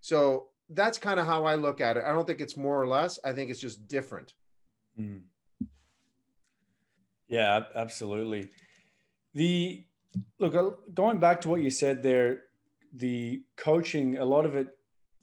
[0.00, 2.04] So that's kind of how I look at it.
[2.06, 3.18] I don't think it's more or less.
[3.24, 4.32] I think it's just different.
[4.98, 5.22] Mm.
[7.28, 8.50] Yeah, absolutely.
[9.34, 9.84] The
[10.38, 12.42] look, uh, going back to what you said there,
[12.94, 14.68] the coaching, a lot of it,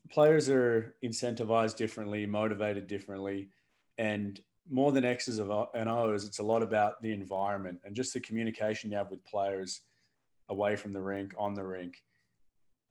[0.09, 3.49] players are incentivized differently, motivated differently.
[3.97, 8.19] And more than X's and O's, it's a lot about the environment and just the
[8.19, 9.81] communication you have with players
[10.49, 12.03] away from the rink, on the rink.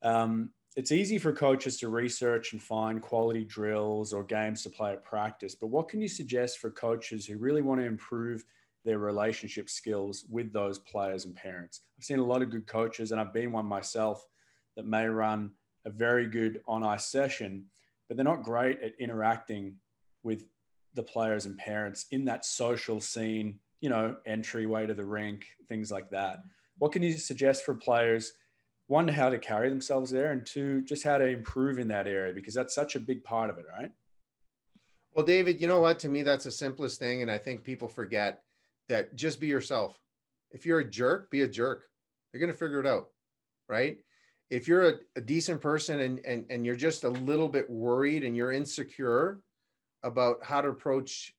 [0.01, 4.91] Um, it's easy for coaches to research and find quality drills or games to play
[4.93, 8.43] at practice, but what can you suggest for coaches who really want to improve
[8.85, 11.81] their relationship skills with those players and parents?
[11.97, 14.25] I've seen a lot of good coaches, and I've been one myself,
[14.75, 15.51] that may run
[15.85, 17.65] a very good on ice session,
[18.07, 19.75] but they're not great at interacting
[20.23, 20.45] with
[20.93, 25.91] the players and parents in that social scene, you know, entryway to the rink, things
[25.91, 26.43] like that.
[26.77, 28.33] What can you suggest for players?
[28.87, 32.33] One, how to carry themselves there, and two, just how to improve in that area
[32.33, 33.91] because that's such a big part of it, right?
[35.13, 35.99] Well, David, you know what?
[35.99, 37.21] To me, that's the simplest thing.
[37.21, 38.41] And I think people forget
[38.87, 39.99] that just be yourself.
[40.51, 41.83] If you're a jerk, be a jerk.
[42.31, 43.09] You're going to figure it out,
[43.67, 43.97] right?
[44.49, 48.23] If you're a, a decent person and, and, and you're just a little bit worried
[48.23, 49.41] and you're insecure,
[50.03, 51.33] about how to approach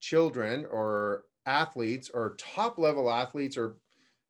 [0.00, 3.76] children or athletes or top level athletes or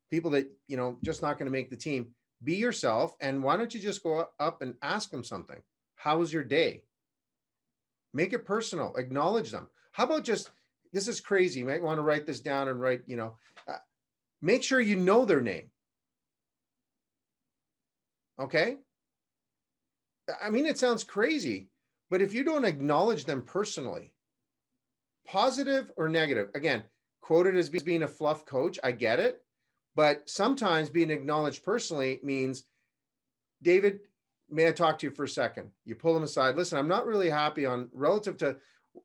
[0.09, 2.07] people that you know just not going to make the team.
[2.43, 5.59] Be yourself and why don't you just go up and ask them something.
[5.95, 6.83] How was your day?
[8.13, 8.95] Make it personal.
[8.95, 9.67] Acknowledge them.
[9.91, 10.51] How about just
[10.93, 13.35] this is crazy you might want to write this down and write you know
[13.67, 13.77] uh,
[14.41, 15.69] make sure you know their name.
[18.39, 18.77] Okay?
[20.41, 21.69] I mean it sounds crazy
[22.09, 24.11] but if you don't acknowledge them personally,
[25.27, 26.83] positive or negative, again,
[27.21, 29.41] quoted as being a fluff coach, I get it.
[29.95, 32.63] But sometimes being acknowledged personally means,
[33.63, 33.99] David,
[34.49, 35.71] may I talk to you for a second?
[35.85, 36.55] You pull them aside.
[36.55, 38.57] Listen, I'm not really happy on relative to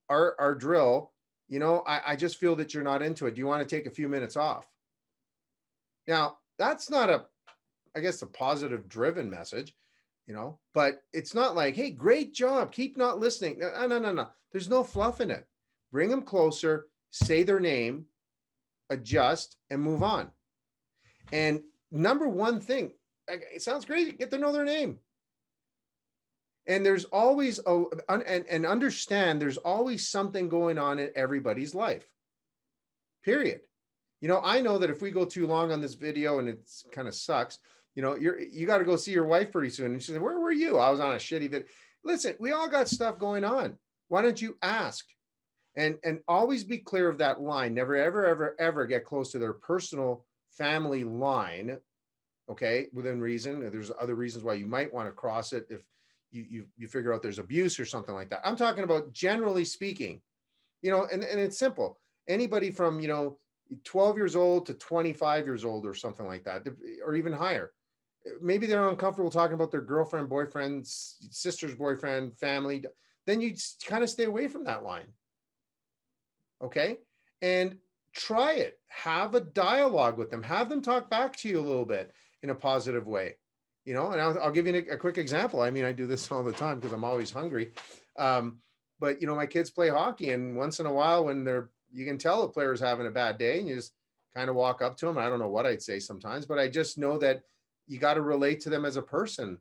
[0.08, 1.12] our, our drill.
[1.48, 3.34] You know, I, I just feel that you're not into it.
[3.34, 4.66] Do you want to take a few minutes off?
[6.06, 7.24] Now, that's not a,
[7.96, 9.74] I guess, a positive driven message
[10.26, 13.58] you know but it's not like hey great job keep not listening.
[13.58, 14.28] No no no no.
[14.52, 15.46] There's no fluff in it.
[15.90, 18.06] Bring them closer say their name
[18.90, 20.30] adjust and move on.
[21.32, 22.92] And number one thing
[23.28, 24.98] it sounds great get to know their name.
[26.66, 32.06] And there's always a and, and understand there's always something going on in everybody's life
[33.24, 33.60] period.
[34.20, 36.60] You know i know that if we go too long on this video and it
[36.92, 37.58] kind of sucks
[37.94, 39.92] you know, you're you got to go see your wife pretty soon.
[39.92, 40.78] And she said, Where were you?
[40.78, 41.66] I was on a shitty vid.
[42.04, 43.76] Listen, we all got stuff going on.
[44.08, 45.04] Why don't you ask?
[45.76, 49.38] and and always be clear of that line never ever ever ever get close to
[49.38, 51.78] their personal family line
[52.50, 55.82] okay within reason there's other reasons why you might want to cross it if
[56.30, 59.64] you, you you figure out there's abuse or something like that i'm talking about generally
[59.64, 60.20] speaking
[60.82, 63.38] you know and, and it's simple anybody from you know
[63.84, 66.66] 12 years old to 25 years old or something like that
[67.04, 67.72] or even higher
[68.40, 72.84] maybe they're uncomfortable talking about their girlfriend boyfriend sister's boyfriend family
[73.26, 73.54] then you
[73.86, 75.06] kind of stay away from that line.
[76.62, 76.98] Okay?
[77.40, 77.78] And
[78.14, 78.78] try it.
[78.88, 80.42] Have a dialogue with them.
[80.42, 83.36] Have them talk back to you a little bit in a positive way.
[83.84, 85.60] You know and i'll, I'll give you a, a, quick example.
[85.60, 87.72] I mean i do this all the time because i'm always hungry.
[88.16, 88.58] Um,
[89.00, 92.06] but you know my kids play hockey and once in a while when they're you
[92.06, 93.92] can tell a player's having a bad day and you just
[94.34, 96.68] kind of walk up to them i don't know what i'd say sometimes but i
[96.68, 97.42] just know that
[97.92, 99.58] you got to relate to them as a person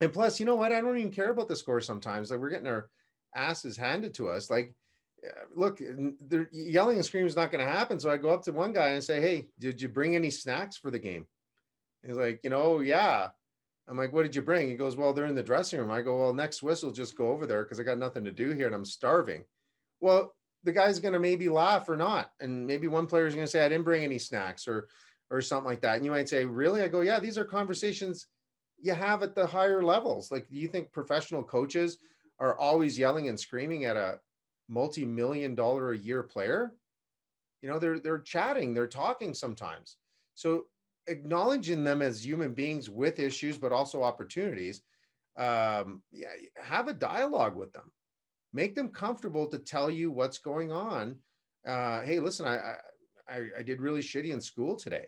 [0.00, 2.50] and plus you know what i don't even care about the score sometimes like we're
[2.50, 2.88] getting our
[3.36, 4.74] asses handed to us like
[5.24, 7.98] uh, look, the yelling and screaming is not going to happen.
[7.98, 10.76] So I go up to one guy and say, Hey, did you bring any snacks
[10.76, 11.26] for the game?
[12.06, 13.28] He's like, You know, yeah.
[13.88, 14.68] I'm like, What did you bring?
[14.68, 15.90] He goes, Well, they're in the dressing room.
[15.90, 18.50] I go, Well, next whistle, just go over there because I got nothing to do
[18.50, 19.44] here and I'm starving.
[20.00, 22.30] Well, the guy's going to maybe laugh or not.
[22.40, 24.88] And maybe one player is going to say, I didn't bring any snacks or,
[25.34, 25.96] or something like that.
[25.96, 26.82] And you might say, Really?
[26.82, 28.26] I go, Yeah, these are conversations
[28.80, 30.30] you have at the higher levels.
[30.30, 31.98] Like, do you think professional coaches
[32.38, 34.18] are always yelling and screaming at a
[34.68, 36.72] multi-million dollar a year player
[37.60, 39.96] you know they're they're chatting they're talking sometimes
[40.34, 40.64] so
[41.06, 44.82] acknowledging them as human beings with issues but also opportunities
[45.36, 46.28] um, yeah,
[46.62, 47.90] have a dialogue with them
[48.52, 51.16] make them comfortable to tell you what's going on
[51.66, 52.76] uh, hey listen I,
[53.28, 55.06] I i did really shitty in school today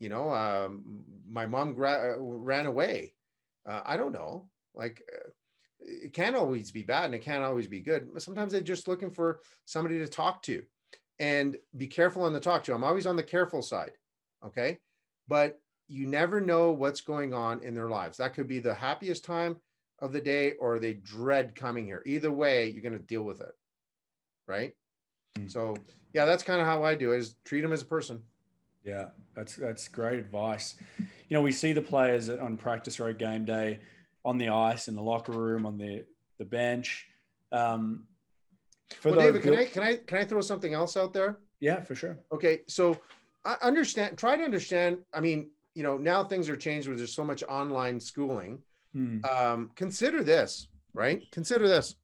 [0.00, 0.82] you know um,
[1.30, 3.14] my mom gra- ran away
[3.68, 5.30] uh, i don't know like uh,
[5.80, 8.08] it can't always be bad and it can't always be good.
[8.12, 10.62] but Sometimes they're just looking for somebody to talk to
[11.18, 12.74] and be careful on the talk to.
[12.74, 13.92] I'm always on the careful side.
[14.44, 14.78] Okay.
[15.28, 18.18] But you never know what's going on in their lives.
[18.18, 19.56] That could be the happiest time
[20.00, 22.02] of the day or they dread coming here.
[22.06, 23.52] Either way, you're going to deal with it.
[24.46, 24.72] Right.
[25.38, 25.48] Mm-hmm.
[25.48, 25.76] So
[26.12, 28.22] yeah, that's kind of how I do it is treat them as a person.
[28.84, 30.76] Yeah, that's that's great advice.
[30.98, 33.80] You know, we see the players on practice or game day
[34.24, 36.04] on the ice, in the locker room, on the
[36.38, 37.06] the bench.
[37.52, 38.04] Um,
[39.04, 41.38] well, David, can I can I can I throw something else out there?
[41.60, 42.18] Yeah, for sure.
[42.32, 42.98] Okay, so
[43.44, 44.18] I understand.
[44.18, 44.98] Try to understand.
[45.12, 48.58] I mean, you know, now things are changed where there's so much online schooling.
[48.94, 49.18] Hmm.
[49.30, 51.22] Um, consider this, right?
[51.30, 51.94] Consider this.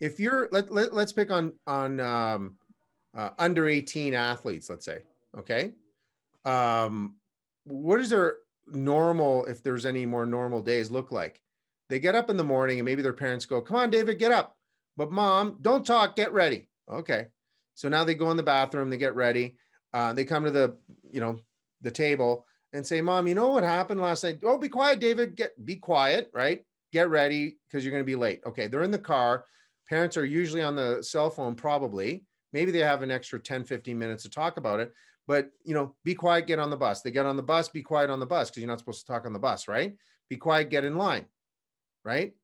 [0.00, 2.56] If you're let, let let's pick on on um,
[3.16, 4.98] uh, under 18 athletes, let's say,
[5.38, 5.72] okay.
[6.44, 7.16] Um,
[7.64, 11.40] what is their normal, if there's any more normal days, look like?
[11.88, 14.32] They get up in the morning and maybe their parents go, Come on, David, get
[14.32, 14.56] up.
[14.96, 16.68] But mom, don't talk, get ready.
[16.90, 17.26] Okay.
[17.74, 19.56] So now they go in the bathroom, they get ready.
[19.92, 20.76] Uh, they come to the,
[21.10, 21.38] you know,
[21.82, 24.40] the table and say, Mom, you know what happened last night?
[24.42, 25.36] Oh, be quiet, David.
[25.36, 26.64] Get be quiet, right?
[26.92, 28.40] Get ready because you're going to be late.
[28.44, 29.44] Okay, they're in the car.
[29.88, 32.24] Parents are usually on the cell phone, probably.
[32.52, 34.92] Maybe they have an extra 10, 15 minutes to talk about it.
[35.26, 37.00] But you know, be quiet, get on the bus.
[37.00, 39.12] They get on the bus, be quiet on the bus because you're not supposed to
[39.12, 39.94] talk on the bus, right?
[40.28, 41.26] Be quiet, get in line,
[42.04, 42.34] right?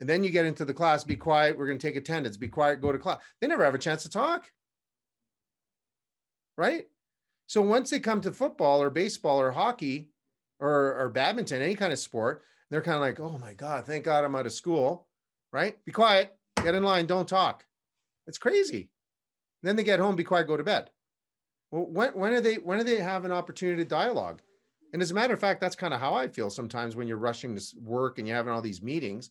[0.00, 2.48] And then you get into the class, be quiet, we're going to take attendance, be
[2.48, 3.18] quiet, go to class.
[3.40, 4.50] They never have a chance to talk.
[6.56, 6.86] Right?
[7.46, 10.10] So once they come to football or baseball or hockey
[10.60, 14.04] or, or badminton, any kind of sport, they're kind of like, oh my God, thank
[14.04, 15.06] God I'm out of school.
[15.52, 15.82] Right?
[15.84, 17.64] Be quiet, get in line, don't talk.
[18.26, 18.90] It's crazy.
[19.62, 20.90] Then they get home, be quiet, go to bed.
[21.70, 24.40] Well, when when are they when do they have an opportunity to dialogue?
[24.92, 27.18] And as a matter of fact, that's kind of how I feel sometimes when you're
[27.18, 29.30] rushing to work and you're having all these meetings,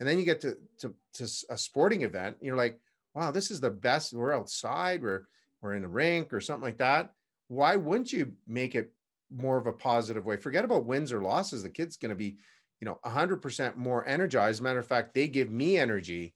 [0.00, 2.78] and then you get to to, to a sporting event, and you're like,
[3.14, 4.12] wow, this is the best.
[4.12, 5.26] We're outside, we're
[5.60, 7.12] we're in a rink or something like that.
[7.48, 8.92] Why wouldn't you make it
[9.34, 10.36] more of a positive way?
[10.36, 11.62] Forget about wins or losses.
[11.62, 12.36] The kid's going to be,
[12.80, 14.62] you know, 100% more energized.
[14.62, 16.34] Matter of fact, they give me energy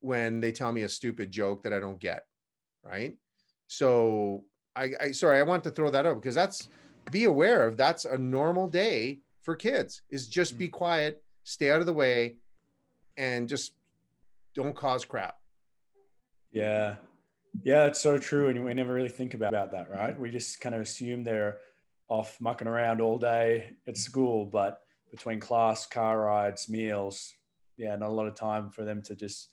[0.00, 2.24] when they tell me a stupid joke that I don't get.
[2.84, 3.16] Right.
[3.72, 4.44] So
[4.76, 6.68] I, I sorry, I want to throw that out because that's
[7.10, 10.72] be aware of that's a normal day for kids is just be mm.
[10.72, 12.36] quiet, stay out of the way,
[13.16, 13.72] and just
[14.54, 15.36] don't cause crap.
[16.52, 16.96] Yeah.
[17.64, 18.48] Yeah, it's so true.
[18.48, 20.18] And we never really think about, about that, right?
[20.18, 21.56] We just kind of assume they're
[22.08, 27.32] off mucking around all day at school, but between class, car rides, meals,
[27.78, 29.50] yeah, not a lot of time for them to just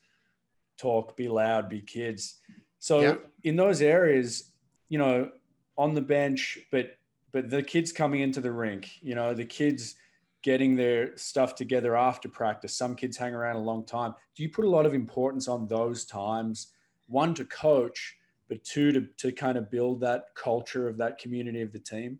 [0.77, 2.39] talk, be loud, be kids.
[2.79, 3.15] So yeah.
[3.43, 4.51] in those areas,
[4.87, 5.31] you know,
[5.77, 6.95] on the bench, but
[7.31, 9.95] but the kids coming into the rink, you know, the kids
[10.41, 12.73] getting their stuff together after practice.
[12.73, 14.15] Some kids hang around a long time.
[14.35, 16.67] Do you put a lot of importance on those times?
[17.07, 18.15] One to coach,
[18.47, 22.19] but two to to kind of build that culture of that community of the team.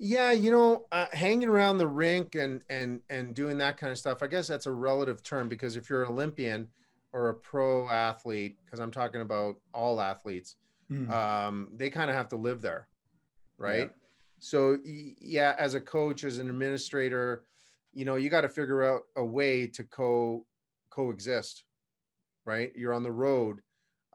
[0.00, 3.98] Yeah, you know, uh, hanging around the rink and and and doing that kind of
[3.98, 4.22] stuff.
[4.22, 6.68] I guess that's a relative term because if you're an Olympian
[7.18, 10.54] or a pro athlete, because I'm talking about all athletes,
[10.90, 11.10] mm.
[11.10, 12.86] um, they kind of have to live there,
[13.58, 13.90] right?
[13.90, 14.06] Yeah.
[14.38, 17.42] So yeah, as a coach, as an administrator,
[17.92, 20.46] you know, you got to figure out a way to co
[20.90, 21.64] coexist,
[22.44, 22.70] right?
[22.76, 23.58] You're on the road.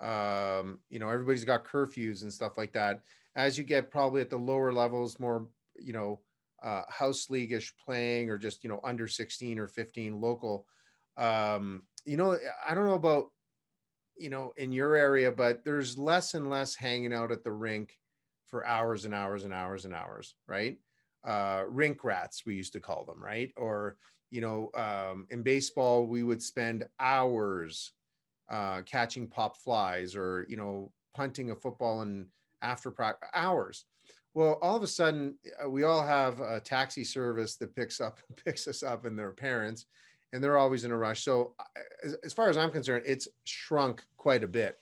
[0.01, 3.01] Um, you know, everybody's got curfews and stuff like that.
[3.35, 5.47] As you get probably at the lower levels, more
[5.77, 6.21] you know,
[6.63, 10.65] uh, house leagueish playing or just, you know, under 16 or 15 local.
[11.17, 12.37] Um, you know,
[12.67, 13.27] I don't know about,
[14.17, 17.97] you know, in your area, but there's less and less hanging out at the rink
[18.45, 20.77] for hours and hours and hours and hours, right?
[21.23, 23.51] Uh, rink rats, we used to call them, right?
[23.57, 23.97] Or,
[24.29, 27.93] you know, um, in baseball, we would spend hours
[28.49, 32.27] uh, catching pop flies or, you know, punting a football and
[32.61, 32.93] after
[33.33, 33.85] hours.
[34.33, 38.19] Well, all of a sudden, uh, we all have a taxi service that picks up
[38.45, 39.85] picks us up and their parents,
[40.33, 41.23] and they're always in a rush.
[41.23, 41.55] So,
[42.03, 44.77] as, as far as I'm concerned, it's shrunk quite a bit.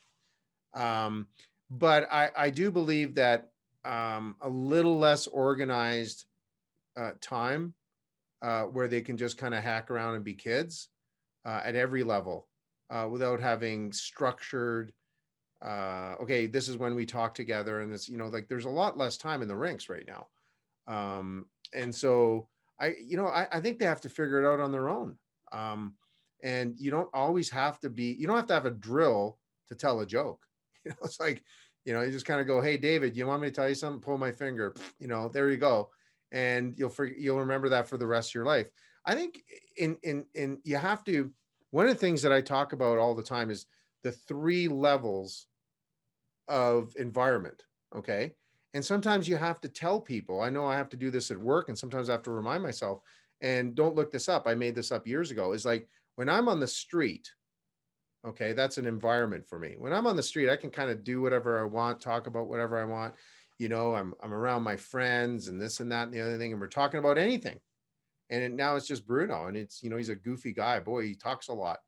[0.74, 1.28] Um,
[1.70, 3.52] but I, I do believe that
[3.86, 6.26] um, a little less organized
[6.98, 7.74] uh, time
[8.42, 10.90] uh, where they can just kind of hack around and be kids
[11.46, 12.48] uh, at every level
[12.90, 14.92] uh, without having structured
[15.62, 18.70] uh, okay, this is when we talk together, and it's you know like there's a
[18.70, 20.28] lot less time in the rinks right now,
[20.88, 22.48] um, and so
[22.80, 25.18] I you know I, I think they have to figure it out on their own,
[25.52, 25.96] um,
[26.44, 29.38] and you don't always have to be you don't have to have a drill
[29.70, 30.46] to tell a joke.
[30.84, 31.44] You know, it's like
[31.86, 33.76] you know you just kind of go, hey David, you want me to tell you
[33.76, 34.02] something?
[34.02, 35.92] Pull my finger, you know, there you go,
[36.32, 38.68] and you'll you'll remember that for the rest of your life.
[39.06, 39.44] I think
[39.78, 41.32] in in in you have to.
[41.70, 43.68] One of the things that I talk about all the time is
[44.04, 45.46] the three levels
[46.48, 47.64] of environment.
[47.96, 48.34] Okay.
[48.74, 51.38] And sometimes you have to tell people, I know I have to do this at
[51.38, 53.02] work, and sometimes I have to remind myself,
[53.42, 54.48] and don't look this up.
[54.48, 55.54] I made this up years ago.
[55.54, 57.30] Is like when I'm on the street,
[58.26, 59.76] okay, that's an environment for me.
[59.78, 62.48] When I'm on the street, I can kind of do whatever I want, talk about
[62.48, 63.16] whatever I want.
[63.58, 66.52] You know, I'm I'm around my friends and this and that and the other thing,
[66.52, 67.60] and we're talking about anything.
[68.30, 70.80] And it, now it's just Bruno, and it's you know he's a goofy guy.
[70.80, 71.80] Boy, he talks a lot,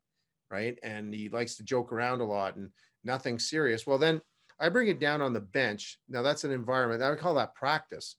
[0.50, 0.78] right?
[0.82, 2.70] And he likes to joke around a lot and
[3.02, 3.86] nothing serious.
[3.86, 4.20] Well, then
[4.60, 5.98] I bring it down on the bench.
[6.08, 8.16] Now that's an environment I would call that practice.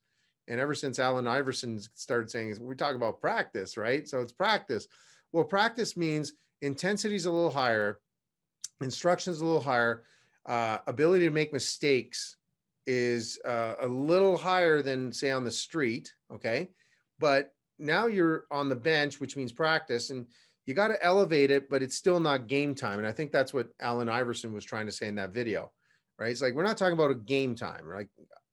[0.47, 4.07] And ever since Allen Iverson started saying, we talk about practice, right?
[4.07, 4.87] So it's practice.
[5.31, 7.99] Well, practice means intensity is a little higher,
[8.81, 10.03] instruction is a little higher,
[10.45, 12.37] uh, ability to make mistakes
[12.85, 16.13] is uh, a little higher than say on the street.
[16.31, 16.69] Okay,
[17.19, 20.27] but now you're on the bench, which means practice, and
[20.65, 22.99] you got to elevate it, but it's still not game time.
[22.99, 25.71] And I think that's what Allen Iverson was trying to say in that video
[26.19, 26.31] right?
[26.31, 28.07] It's like we're not talking about a game time, right?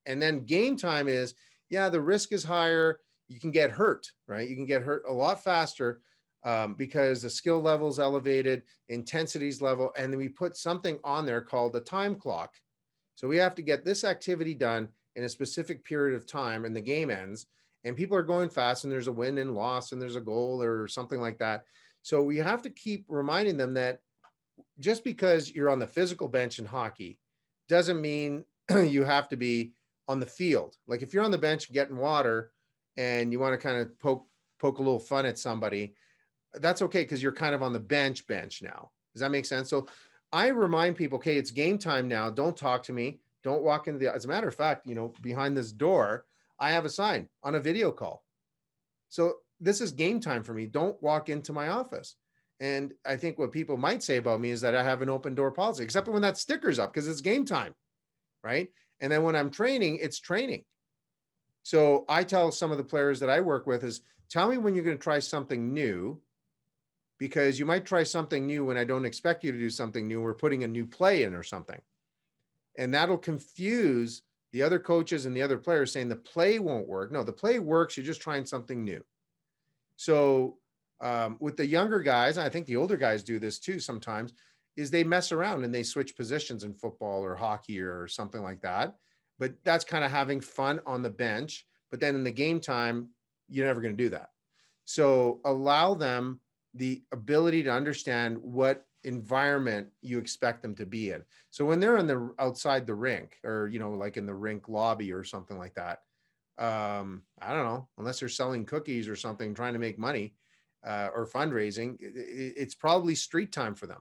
[0.06, 1.34] And then game time is,
[1.72, 3.00] yeah, the risk is higher.
[3.28, 4.48] You can get hurt, right?
[4.48, 6.02] You can get hurt a lot faster
[6.44, 11.24] um, because the skill level is elevated, intensities level, and then we put something on
[11.24, 12.52] there called the time clock.
[13.14, 16.76] So we have to get this activity done in a specific period of time, and
[16.76, 17.46] the game ends.
[17.84, 20.62] And people are going fast, and there's a win and loss, and there's a goal
[20.62, 21.64] or something like that.
[22.02, 24.00] So we have to keep reminding them that
[24.78, 27.18] just because you're on the physical bench in hockey
[27.66, 29.72] doesn't mean you have to be
[30.08, 30.76] on the field.
[30.86, 32.52] Like if you're on the bench getting water
[32.96, 34.26] and you want to kind of poke
[34.58, 35.94] poke a little fun at somebody,
[36.54, 38.90] that's okay because you're kind of on the bench bench now.
[39.14, 39.68] Does that make sense?
[39.68, 39.86] So
[40.32, 42.30] I remind people, okay, it's game time now.
[42.30, 43.20] Don't talk to me.
[43.42, 46.26] Don't walk into the as a matter of fact, you know, behind this door,
[46.58, 48.24] I have a sign on a video call.
[49.08, 50.66] So this is game time for me.
[50.66, 52.16] Don't walk into my office.
[52.60, 55.34] And I think what people might say about me is that I have an open
[55.34, 57.74] door policy, except when that sticker's up because it's game time,
[58.44, 58.68] right?
[59.02, 60.64] And then when I'm training, it's training.
[61.64, 64.00] So I tell some of the players that I work with is
[64.30, 66.20] tell me when you're going to try something new
[67.18, 70.20] because you might try something new when I don't expect you to do something new.
[70.20, 71.80] We're putting a new play in or something.
[72.78, 74.22] And that'll confuse
[74.52, 77.12] the other coaches and the other players saying the play won't work.
[77.12, 77.96] No, the play works.
[77.96, 79.04] You're just trying something new.
[79.96, 80.58] So
[81.00, 84.32] um, with the younger guys, I think the older guys do this too sometimes,
[84.76, 88.60] is they mess around and they switch positions in football or hockey or something like
[88.62, 88.96] that.
[89.38, 91.66] But that's kind of having fun on the bench.
[91.90, 93.08] But then in the game time,
[93.48, 94.30] you're never going to do that.
[94.84, 96.40] So allow them
[96.74, 101.22] the ability to understand what environment you expect them to be in.
[101.50, 104.68] So when they're in the outside the rink or you know like in the rink
[104.68, 106.02] lobby or something like that,
[106.58, 110.34] um, I don't know, unless they're selling cookies or something, trying to make money
[110.86, 114.00] uh, or fundraising, it, it's probably street time for them.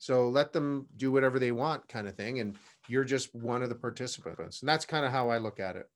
[0.00, 2.40] So let them do whatever they want, kind of thing.
[2.40, 2.56] And
[2.88, 4.60] you're just one of the participants.
[4.60, 5.90] And that's kind of how I look at it.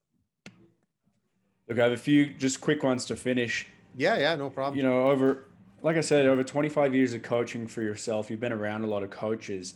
[1.66, 3.66] Look, I have a few just quick ones to finish.
[3.96, 4.76] Yeah, yeah, no problem.
[4.76, 5.46] You know, over,
[5.80, 9.02] like I said, over 25 years of coaching for yourself, you've been around a lot
[9.02, 9.72] of coaches.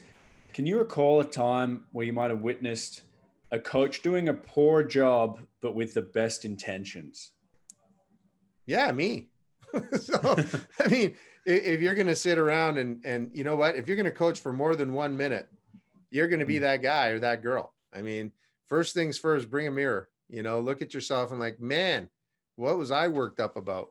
[0.53, 3.05] Can you recall a time where you might have witnessed
[3.51, 7.33] a coach doing a poor job, but with the best intentions?
[8.67, 9.31] Yeah, me.
[10.01, 10.37] so,
[10.81, 11.15] I mean,
[11.45, 14.11] if you're going to sit around and, and you know what, if you're going to
[14.11, 15.49] coach for more than one minute,
[16.11, 16.63] you're going to be hmm.
[16.63, 17.75] that guy or that girl.
[17.95, 18.33] I mean,
[18.69, 22.09] first things first, bring a mirror, you know, look at yourself and like, man,
[22.57, 23.89] what was I worked up about?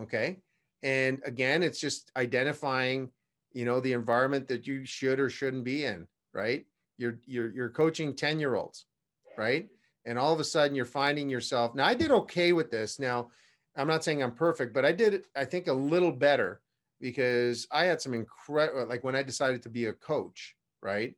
[0.00, 0.38] Okay.
[0.82, 3.10] And again, it's just identifying,
[3.52, 6.64] you know, the environment that you should or shouldn't be in, right?
[6.96, 8.86] You're, you're, you're coaching 10 year olds
[9.40, 9.68] right?
[10.04, 11.74] And all of a sudden you're finding yourself.
[11.74, 12.98] Now I did okay with this.
[12.98, 13.30] Now
[13.76, 16.60] I'm not saying I'm perfect, but I did I think a little better
[17.00, 21.14] because I had some incredible like when I decided to be a coach, right?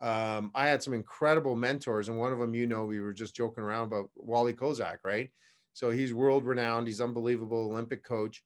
[0.00, 3.34] Um, I had some incredible mentors, and one of them, you know, we were just
[3.34, 5.30] joking around about Wally Kozak, right?
[5.72, 8.42] So he's world renowned, he's unbelievable Olympic coach,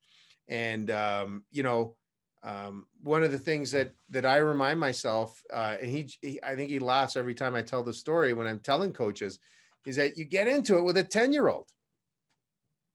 [0.49, 1.97] and um, you know,
[2.43, 6.55] um, one of the things that that I remind myself, uh, and he, he, I
[6.55, 9.39] think he laughs every time I tell the story when I'm telling coaches,
[9.85, 11.67] is that you get into it with a ten year old.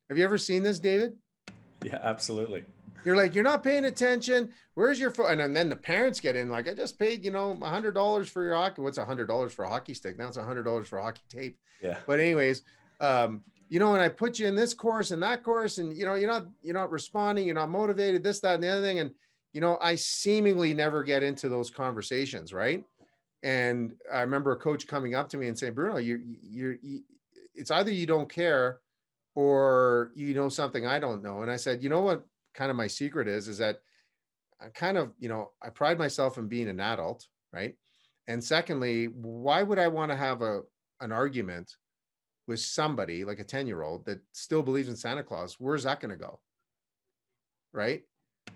[0.10, 1.14] Have you ever seen this, David?
[1.84, 2.64] Yeah, absolutely.
[3.06, 4.52] You're like, you're not paying attention.
[4.76, 5.40] Where's your phone?
[5.40, 8.30] And then the parents get in, like, I just paid, you know, a hundred dollars
[8.30, 8.82] for your hockey.
[8.82, 10.18] What's a hundred dollars for a hockey stick?
[10.18, 11.58] Now it's a hundred dollars for a hockey tape.
[11.82, 11.98] Yeah.
[12.08, 12.62] But anyways,
[13.02, 16.06] um, you know, when I put you in this course and that course, and you
[16.06, 19.00] know, you're not, you're not responding, you're not motivated, this, that, and the other thing.
[19.00, 19.12] And
[19.52, 22.84] you know, I seemingly never get into those conversations, right?
[23.44, 27.02] And I remember a coach coming up to me and saying, Bruno, you, you're, you,
[27.54, 28.80] it's either you don't care
[29.36, 31.42] or you know something I don't know.
[31.42, 33.82] And I said, you know what kind of my secret is, is that
[34.62, 37.76] I kind of, you know, I pride myself in being an adult, right?
[38.28, 40.62] And secondly, why would I want to have a
[41.02, 41.76] an argument
[42.48, 45.58] with somebody like a 10 year old that still believes in Santa Claus?
[45.60, 46.40] Where's that going to go?
[47.74, 48.04] Right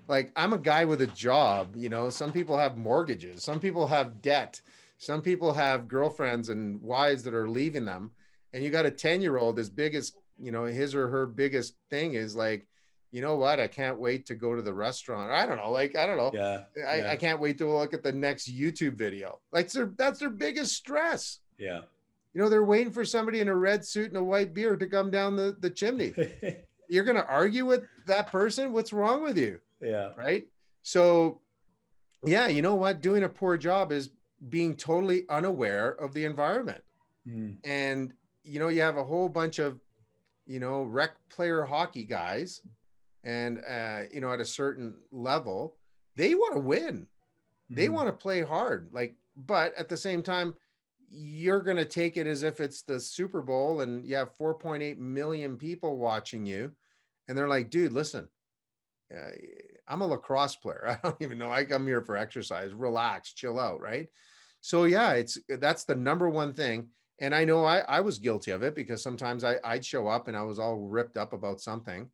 [0.07, 3.88] like I'm a guy with a job, you know, some people have mortgages, some people
[3.88, 4.61] have debt,
[4.97, 8.11] some people have girlfriends and wives that are leaving them.
[8.53, 11.25] And you got a 10 year old as big as, you know, his or her
[11.25, 12.67] biggest thing is like,
[13.11, 13.59] you know what?
[13.59, 15.31] I can't wait to go to the restaurant.
[15.31, 15.71] I don't know.
[15.71, 16.31] Like, I don't know.
[16.33, 16.63] Yeah.
[16.88, 17.11] I, yeah.
[17.11, 19.39] I can't wait to look at the next YouTube video.
[19.51, 21.39] Like, their, that's their biggest stress.
[21.57, 21.81] Yeah.
[22.33, 24.88] You know, they're waiting for somebody in a red suit and a white beard to
[24.88, 26.13] come down the, the chimney.
[26.89, 28.73] You're going to argue with that person?
[28.73, 29.59] What's wrong with you?
[29.81, 30.09] Yeah.
[30.17, 30.45] Right.
[30.83, 31.41] So,
[32.25, 33.01] yeah, you know what?
[33.01, 34.11] Doing a poor job is
[34.49, 36.83] being totally unaware of the environment.
[37.27, 37.57] Mm.
[37.63, 38.13] And,
[38.43, 39.79] you know, you have a whole bunch of,
[40.48, 42.62] you know, rec player hockey guys,
[43.24, 45.76] and, uh, you know, at a certain level,
[46.16, 47.08] they want to win.
[47.70, 47.93] They hmm.
[47.93, 48.89] want to play hard.
[48.91, 50.56] Like, but at the same time,
[51.10, 54.98] you're going to take it as if it's the Super Bowl and you have 4.8
[54.98, 56.72] million people watching you.
[57.28, 58.28] And they're like, dude, listen,
[59.14, 59.32] uh,
[59.88, 61.00] I'm a lacrosse player.
[61.04, 61.52] I don't even know.
[61.52, 64.08] I come here for exercise, relax, chill out, right?
[64.62, 66.89] So yeah, it's that's the number one thing.
[67.20, 70.28] And I know I, I was guilty of it because sometimes I, I'd show up
[70.28, 72.09] and I was all ripped up about something.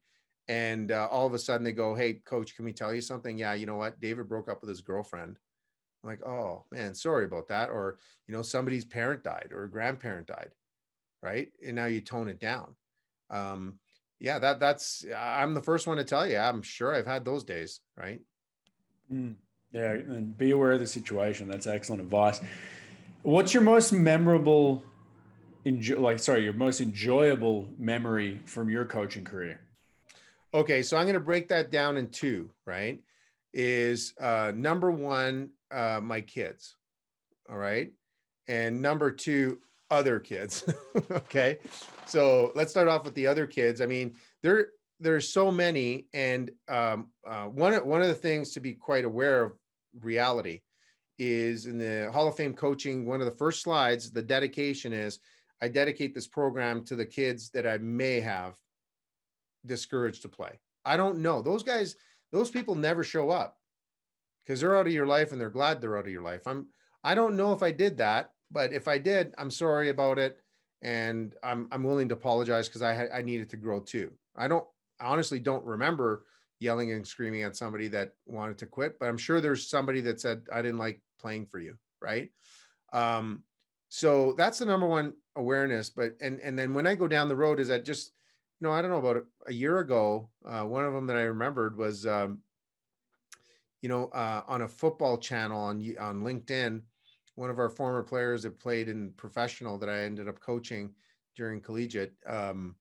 [0.48, 3.38] And uh, all of a sudden they go, Hey, coach, can we tell you something?
[3.38, 4.00] Yeah, you know what?
[4.00, 5.38] David broke up with his girlfriend.
[6.04, 7.70] I'm like, oh man, sorry about that.
[7.70, 7.98] Or,
[8.28, 10.50] you know, somebody's parent died or a grandparent died.
[11.22, 11.50] Right.
[11.66, 12.76] And now you tone it down.
[13.30, 13.80] Um,
[14.20, 16.38] yeah, that that's I'm the first one to tell you.
[16.38, 18.22] I'm sure I've had those days, right?
[19.12, 19.36] Mm,
[19.74, 21.50] yeah, and be aware of the situation.
[21.50, 22.40] That's excellent advice.
[23.24, 24.84] What's your most memorable,
[25.66, 29.60] enjoy, like sorry, your most enjoyable memory from your coaching career?
[30.54, 32.50] Okay, so I'm going to break that down in two.
[32.66, 33.02] Right,
[33.54, 36.76] is uh, number one, uh, my kids.
[37.50, 37.92] All right,
[38.48, 39.60] and number two,
[39.92, 40.66] other kids.
[41.12, 41.60] okay.
[42.06, 43.82] So let's start off with the other kids.
[43.82, 44.68] I mean, there
[45.00, 49.44] there's so many, and um, uh, one one of the things to be quite aware
[49.44, 49.54] of
[50.02, 50.62] reality
[51.20, 53.06] is in the Hall of Fame coaching.
[53.06, 55.20] One of the first slides, the dedication is
[55.64, 58.56] I dedicate this program to the kids that I may have
[59.66, 60.60] discouraged to play.
[60.84, 61.96] I don't know those guys;
[62.34, 63.58] those people never show up
[64.46, 66.46] because they're out of your life and they're glad they're out of your life.
[66.46, 66.68] I'm
[67.02, 70.38] I don't know if I did that, but if I did, I'm sorry about it,
[70.82, 74.12] and I'm I'm willing to apologize because I I needed to grow too.
[74.36, 74.66] I don't
[75.00, 76.26] I honestly don't remember
[76.60, 80.20] yelling and screaming at somebody that wanted to quit, but I'm sure there's somebody that
[80.20, 82.32] said I didn't like playing for you, right?
[82.92, 83.44] Um,
[83.88, 87.36] so that's the number one awareness, but and and then when I go down the
[87.36, 88.12] road, is that just
[88.60, 91.24] you know I don't know about a, year ago, uh, one of them that I
[91.24, 92.40] remembered was um,
[93.82, 96.82] you know uh, on a football channel on on LinkedIn,
[97.36, 100.92] one of our former players that played in professional that I ended up coaching
[101.36, 102.76] during collegiate, um,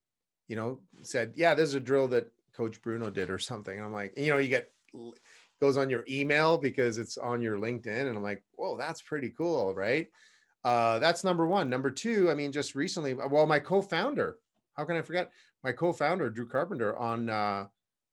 [0.48, 3.76] you know, said, yeah, there's a drill that Coach Bruno did or something.
[3.76, 4.70] And I'm like, you know, you get
[5.60, 8.06] goes on your email because it's on your LinkedIn.
[8.08, 10.08] And I'm like, whoa, that's pretty cool, right?
[10.64, 11.68] Uh, that's number one.
[11.68, 14.36] Number two, I mean, just recently, well, my co-founder,
[14.74, 15.30] how can I forget
[15.64, 17.66] my co-founder, Drew Carpenter, on uh,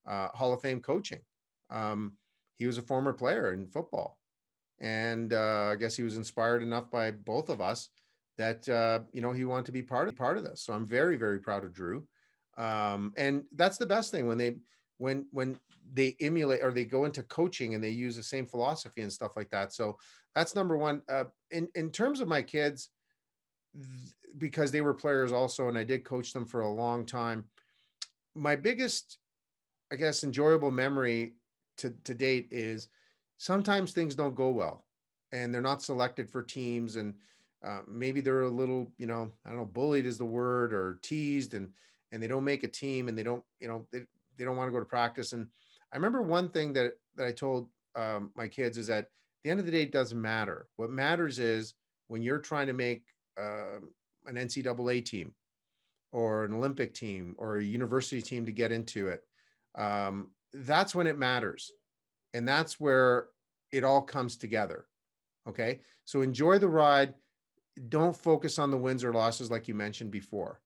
[0.07, 1.21] uh, Hall of Fame coaching.
[1.69, 2.13] Um,
[2.57, 4.17] he was a former player in football,
[4.79, 7.89] and uh, I guess he was inspired enough by both of us
[8.37, 10.63] that uh, you know he wanted to be part of part of this.
[10.63, 12.05] So I'm very very proud of Drew,
[12.57, 14.57] um, and that's the best thing when they
[14.99, 15.57] when when
[15.91, 19.31] they emulate or they go into coaching and they use the same philosophy and stuff
[19.35, 19.73] like that.
[19.73, 19.97] So
[20.35, 21.01] that's number one.
[21.09, 22.89] Uh, in in terms of my kids,
[23.73, 27.45] th- because they were players also, and I did coach them for a long time.
[28.35, 29.17] My biggest,
[29.91, 31.33] I guess, enjoyable memory
[31.77, 32.89] to to date is
[33.37, 34.85] sometimes things don't go well,
[35.31, 37.15] and they're not selected for teams, and
[37.65, 40.99] uh, maybe they're a little, you know, I don't know, bullied is the word, or
[41.01, 41.69] teased, and
[42.11, 44.03] and they don't make a team, and they don't, you know, they,
[44.39, 45.33] they don't want to go to practice.
[45.33, 45.47] And
[45.93, 49.07] I remember one thing that that I told um, my kids is that
[49.43, 50.67] the end of the day, doesn't matter.
[50.77, 51.75] What matters is
[52.07, 53.03] when you're trying to make
[53.39, 53.79] uh,
[54.25, 55.33] an NCAA team
[56.11, 59.23] or an Olympic team or a university team to get into it.
[59.77, 61.71] Um, that's when it matters.
[62.33, 63.27] And that's where
[63.71, 64.85] it all comes together.
[65.47, 65.79] Okay.
[66.05, 67.13] So enjoy the ride.
[67.87, 70.59] Don't focus on the wins or losses like you mentioned before.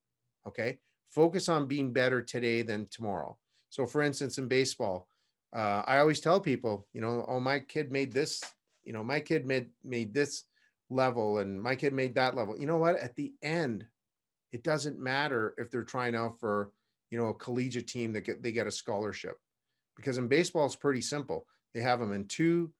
[0.47, 0.79] Okay.
[1.09, 3.37] Focus on being better today than tomorrow.
[3.73, 5.07] So, for instance, in baseball,
[5.55, 8.39] uh, I always tell people, you know, oh, my kid made this
[8.83, 10.43] you know, my kid made made this
[10.89, 12.57] level and my kid made that level.
[12.57, 12.97] You know what?
[12.97, 13.85] At the end,
[14.51, 16.71] it doesn't matter if they're trying out for,
[17.09, 19.37] you know, a collegiate team that get they get a scholarship.
[19.95, 21.45] Because in baseball, it's pretty simple.
[21.73, 22.71] They have them in two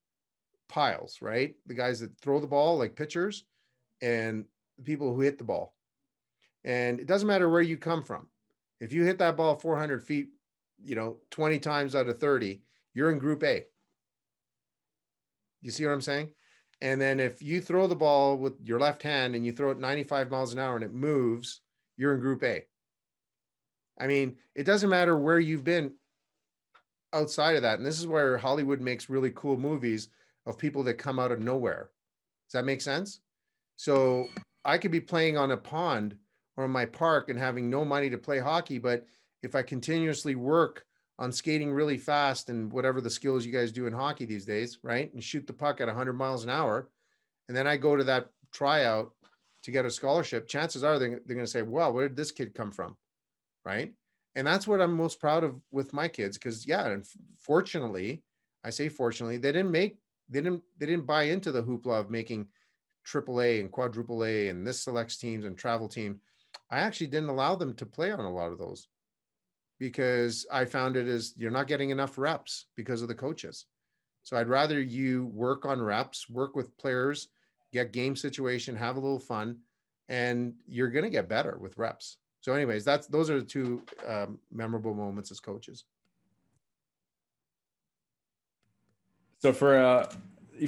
[0.68, 1.56] piles, right?
[1.68, 3.46] The guys that throw the ball like pitchers
[4.02, 4.46] and
[4.78, 5.74] the people who hit the ball.
[6.64, 8.28] And it doesn't matter where you come from.
[8.80, 10.30] If you hit that ball 400 feet,
[10.84, 12.62] you know, 20 times out of 30,
[12.94, 13.66] you're in group A.
[15.62, 16.30] You see what I'm saying?
[16.82, 19.80] And then if you throw the ball with your left hand and you throw it
[19.80, 21.62] 95 miles an hour and it moves,
[21.96, 22.64] you're in group A.
[24.00, 25.94] I mean, it doesn't matter where you've been
[27.14, 27.78] outside of that.
[27.78, 30.10] And this is where Hollywood makes really cool movies
[30.46, 31.92] of people that come out of nowhere.
[32.48, 33.22] Does that make sense?
[33.78, 34.28] So
[34.66, 36.18] I could be playing on a pond
[36.58, 39.06] or in my park and having no money to play hockey, but
[39.44, 40.86] if I continuously work
[41.20, 44.80] on skating really fast and whatever the skills you guys do in hockey these days,
[44.82, 45.14] right?
[45.14, 46.90] And shoot the puck at 100 miles an hour.
[47.48, 49.12] And then I go to that tryout
[49.64, 50.48] to get a scholarship.
[50.48, 52.98] Chances are they're, they're going to say, well, where did this kid come from?
[53.64, 53.94] Right.
[54.36, 56.38] And that's what I'm most proud of with my kids.
[56.38, 57.06] Cause yeah, and
[57.40, 58.24] fortunately,
[58.64, 59.98] I say fortunately, they didn't make,
[60.30, 62.48] they didn't, they didn't buy into the hoopla of making
[63.06, 66.20] triple A and quadruple A and this selects teams and travel team.
[66.72, 68.88] I actually didn't allow them to play on a lot of those
[69.80, 73.66] because I found it as you're not getting enough reps because of the coaches.
[74.24, 77.28] So I'd rather you work on reps, work with players,
[77.74, 79.58] get game situation, have a little fun,
[80.08, 82.18] and you're going to get better with reps.
[82.42, 85.86] So, anyways, that's those are the two um, memorable moments as coaches.
[89.40, 90.10] So for uh,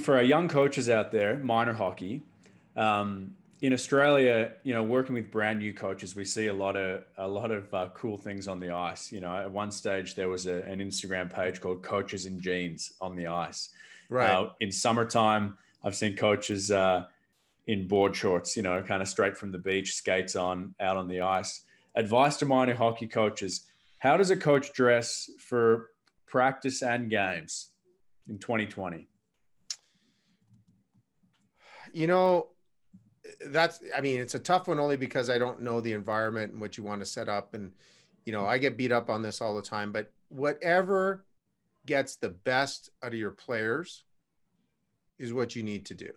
[0.01, 2.24] for our young coaches out there, minor hockey,
[2.76, 3.36] um,
[3.66, 7.28] in Australia, you know, working with brand new coaches, we see a lot of a
[7.28, 9.11] lot of uh, cool things on the ice.
[9.11, 12.93] You know, at one stage there was a, an Instagram page called "Coaches in Jeans"
[13.01, 13.70] on the ice.
[14.07, 14.30] Right.
[14.30, 17.05] Uh, in summertime, I've seen coaches uh,
[17.66, 18.55] in board shorts.
[18.55, 21.61] You know, kind of straight from the beach, skates on, out on the ice.
[21.95, 23.66] Advice to minor hockey coaches:
[23.97, 25.89] How does a coach dress for
[26.28, 27.70] practice and games
[28.30, 29.07] in 2020?
[31.93, 32.49] You know,
[33.48, 36.62] that's i mean it's a tough one only because i don't know the environment and
[36.62, 37.72] what you want to set up and
[38.26, 41.26] you know i get beat up on this all the time but whatever
[41.86, 44.04] gets the best out of your players
[45.20, 46.12] is what you need to do.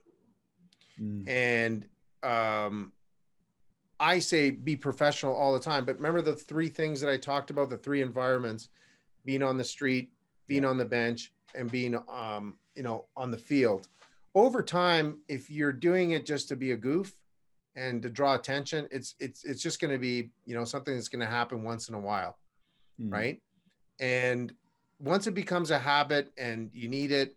[1.01, 1.29] Mm.
[1.29, 1.87] and
[2.23, 2.93] um
[4.01, 7.51] i say be professional all the time but remember the three things that i talked
[7.51, 8.69] about the three environments
[9.25, 10.11] being on the street
[10.49, 13.89] being on the bench and being um you know on the field
[14.35, 17.15] over time, if you're doing it just to be a goof
[17.77, 21.09] and to draw attention, it's it's it's just going to be you know something that's
[21.09, 22.39] going to happen once in a while,
[23.01, 23.13] mm.
[23.13, 23.41] right?
[24.01, 24.53] And
[25.01, 27.37] once it becomes a habit and you need it,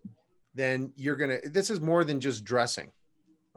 [0.54, 1.38] then you're gonna.
[1.46, 2.92] This is more than just dressing,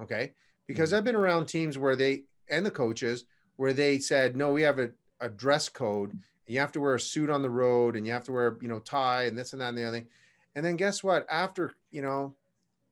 [0.01, 0.33] okay?
[0.67, 0.97] Because mm.
[0.97, 3.25] I've been around teams where they and the coaches
[3.57, 6.19] where they said, no, we have a, a dress code.
[6.47, 8.69] You have to wear a suit on the road and you have to wear, you
[8.69, 10.09] know, tie and this and that and the other thing.
[10.55, 11.27] And then guess what?
[11.31, 12.35] After, you know,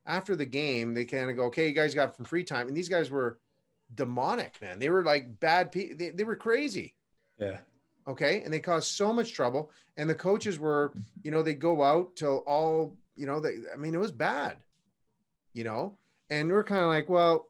[0.06, 2.68] after the game, they kind of go, okay, you guys got some free time.
[2.68, 3.38] And these guys were
[3.94, 4.78] demonic, man.
[4.78, 5.96] They were like bad people.
[5.96, 6.94] They, they were crazy.
[7.38, 7.58] Yeah.
[8.08, 8.42] Okay.
[8.42, 9.70] And they caused so much trouble.
[9.96, 10.92] And the coaches were,
[11.22, 14.56] you know, they go out till all, you know, they, I mean, it was bad,
[15.52, 15.96] you know,
[16.30, 17.48] and we're kind of like, well,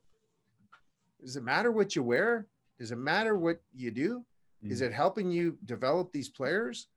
[1.22, 2.46] does it matter what you wear?
[2.78, 4.24] Does it matter what you do?
[4.64, 4.86] Is Mm.
[4.86, 6.88] it helping you develop these players?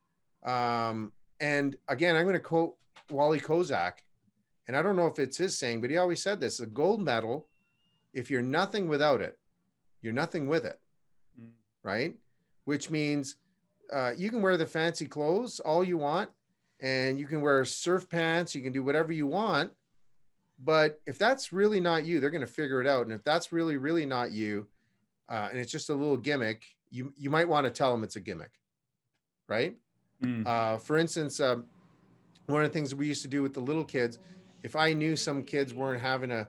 [0.44, 2.76] Um, and again, I'm going to quote
[3.10, 3.94] Wally Kozak,
[4.68, 7.02] and I don't know if it's his saying, but he always said this: a gold
[7.02, 7.48] medal,
[8.14, 9.38] if you're nothing without it,
[10.02, 10.80] you're nothing with it,
[11.40, 11.50] Mm.
[11.84, 12.16] right?
[12.66, 13.36] Which means
[13.94, 16.30] uh, you can wear the fancy clothes all you want,
[16.80, 19.72] and you can wear surf pants, you can do whatever you want.
[20.64, 23.04] But if that's really not you, they're going to figure it out.
[23.04, 24.68] And if that's really, really not you,
[25.28, 28.16] uh, and it's just a little gimmick, you you might want to tell them it's
[28.16, 28.52] a gimmick,
[29.48, 29.76] right?
[30.24, 30.48] Mm.
[30.48, 31.66] Uh, for instance, um,
[32.46, 34.18] one of the things we used to do with the little kids,
[34.66, 36.48] if I knew some kids weren't having a,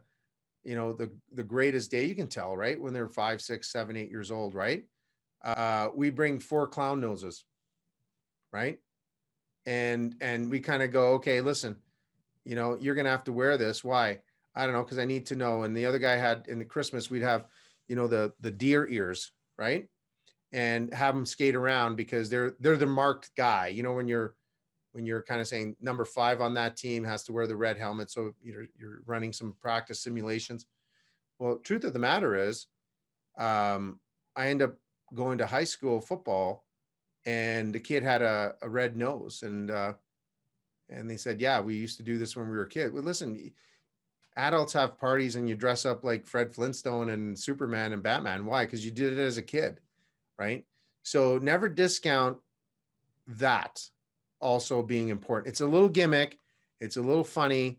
[0.64, 2.80] you know, the the greatest day, you can tell, right?
[2.80, 4.84] When they're five, six, seven, eight years old, right?
[5.44, 7.44] Uh, we bring four clown noses,
[8.54, 8.78] right?
[9.66, 11.76] And and we kind of go, okay, listen,
[12.46, 13.84] you know, you're gonna have to wear this.
[13.84, 14.20] Why?
[14.54, 15.64] I don't know, because I need to know.
[15.64, 17.44] And the other guy had in the Christmas, we'd have,
[17.86, 19.88] you know, the the deer ears, right?
[20.52, 23.66] And have them skate around because they're they're the marked guy.
[23.66, 24.36] You know, when you're
[24.96, 27.76] when you're kind of saying number five on that team has to wear the red
[27.76, 30.64] helmet, so you're you're running some practice simulations.
[31.38, 32.66] Well, truth of the matter is,
[33.36, 34.00] um,
[34.34, 34.74] I end up
[35.14, 36.64] going to high school football,
[37.26, 39.92] and the kid had a, a red nose, and uh,
[40.88, 42.94] and they said, yeah, we used to do this when we were a kid.
[42.94, 43.52] Well, listen,
[44.36, 48.46] adults have parties and you dress up like Fred Flintstone and Superman and Batman.
[48.46, 48.64] Why?
[48.64, 49.80] Because you did it as a kid,
[50.38, 50.64] right?
[51.02, 52.38] So never discount
[53.26, 53.82] that
[54.40, 55.48] also being important.
[55.48, 56.38] It's a little gimmick,
[56.80, 57.78] it's a little funny,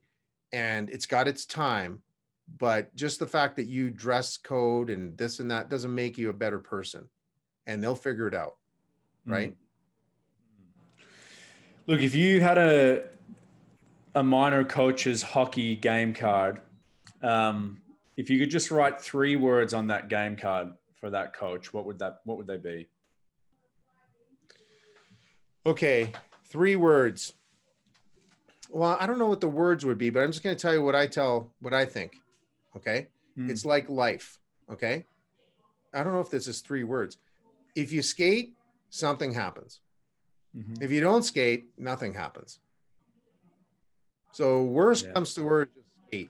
[0.52, 2.02] and it's got its time.
[2.58, 6.30] But just the fact that you dress code and this and that doesn't make you
[6.30, 7.10] a better person.
[7.66, 8.56] And they'll figure it out,
[9.26, 9.54] right?
[11.88, 13.04] Look, if you had a
[14.16, 16.62] a minor coach's hockey game card,
[17.22, 17.82] um,
[18.16, 21.86] if you could just write three words on that game card for that coach, what
[21.86, 22.88] would that what would they be?
[25.66, 26.14] Okay,
[26.50, 27.34] three words.
[28.70, 30.74] Well, I don't know what the words would be, but I'm just going to tell
[30.74, 32.18] you what I tell, what I think.
[32.76, 33.08] Okay.
[33.38, 33.50] Mm.
[33.50, 34.40] It's like life.
[34.72, 35.06] Okay.
[35.94, 37.18] I don't know if this is three words.
[37.76, 38.54] If you skate,
[38.90, 39.80] something happens.
[40.56, 40.82] Mhm.
[40.82, 42.60] If you don't skate, nothing happens.
[44.34, 45.14] So worst Yeah.
[45.14, 46.30] comes to worst, just skate.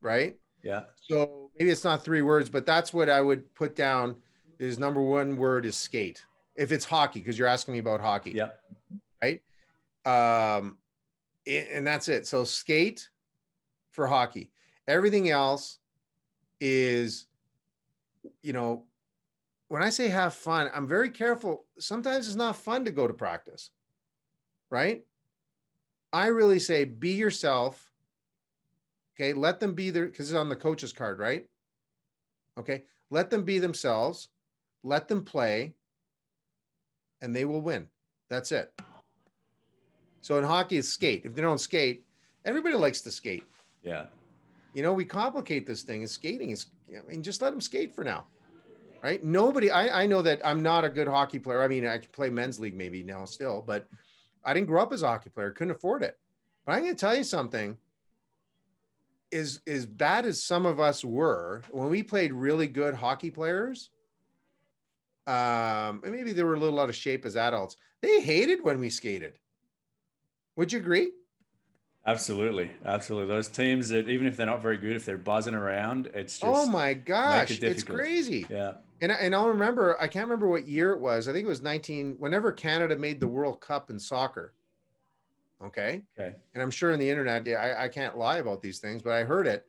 [0.00, 0.38] Right.
[0.62, 0.84] Yeah.
[1.00, 4.16] So maybe it's not three words, but that's what I would put down
[4.58, 6.24] is number one word is skate.
[6.56, 8.32] If it's hockey, because you're asking me about hockey.
[8.32, 8.48] Yeah.
[9.22, 9.42] Right.
[10.04, 10.78] Um,
[11.46, 12.26] and that's it.
[12.26, 13.08] So skate
[13.90, 14.50] for hockey.
[14.88, 15.78] Everything else
[16.60, 17.26] is,
[18.42, 18.84] you know,
[19.68, 21.64] when I say have fun, I'm very careful.
[21.78, 23.70] Sometimes it's not fun to go to practice,
[24.70, 25.04] right?
[26.12, 27.90] I really say be yourself.
[29.14, 29.32] Okay.
[29.32, 31.46] Let them be there because it's on the coach's card, right?
[32.58, 32.84] Okay.
[33.10, 34.28] Let them be themselves.
[34.84, 35.74] Let them play
[37.22, 37.88] and they will win.
[38.28, 38.72] That's it.
[40.20, 41.22] So in hockey, it's skate.
[41.24, 42.04] If they don't skate,
[42.44, 43.44] everybody likes to skate.
[43.82, 44.06] Yeah.
[44.74, 46.02] You know, we complicate this thing.
[46.02, 46.66] Is skating is.
[46.90, 48.26] I mean, just let them skate for now,
[49.02, 49.22] right?
[49.24, 49.70] Nobody.
[49.70, 51.62] I I know that I'm not a good hockey player.
[51.62, 53.88] I mean, I can play men's league maybe now still, but
[54.44, 55.50] I didn't grow up as a hockey player.
[55.50, 56.18] Couldn't afford it.
[56.64, 57.78] But I'm going to tell you something.
[59.32, 63.90] Is as bad as some of us were when we played really good hockey players.
[65.26, 67.76] Um, and maybe they were a little out of shape as adults.
[68.00, 69.38] They hated when we skated.
[70.56, 71.10] Would you agree?
[72.06, 72.70] Absolutely.
[72.84, 73.26] Absolutely.
[73.26, 76.44] Those teams that even if they're not very good, if they're buzzing around, it's just
[76.44, 78.46] oh my gosh, it's crazy.
[78.48, 78.74] yeah.
[79.00, 81.28] And, and I'll remember, I can't remember what year it was.
[81.28, 84.54] I think it was 19, whenever Canada made the World Cup in soccer.
[85.62, 86.02] Okay.
[86.18, 86.34] Okay.
[86.54, 89.12] And I'm sure in the internet, yeah, I, I can't lie about these things, but
[89.12, 89.66] I heard it.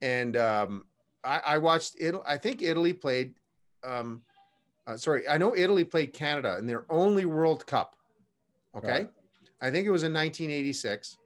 [0.00, 0.84] And um,
[1.24, 2.14] I, I watched it.
[2.26, 3.34] I think Italy played,
[3.84, 4.22] um,
[4.90, 7.96] uh, sorry, I know Italy played Canada in their only World Cup.
[8.76, 8.88] Okay.
[8.88, 9.10] Right.
[9.60, 11.18] I think it was in 1986.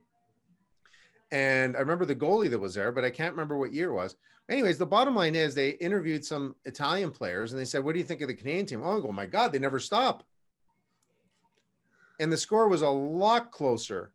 [1.30, 3.94] And I remember the goalie that was there, but I can't remember what year it
[3.94, 4.16] was.
[4.48, 7.98] Anyways, the bottom line is they interviewed some Italian players and they said, What do
[7.98, 8.82] you think of the Canadian team?
[8.84, 10.24] Oh, go, my God, they never stop.
[12.20, 14.12] And the score was a lot closer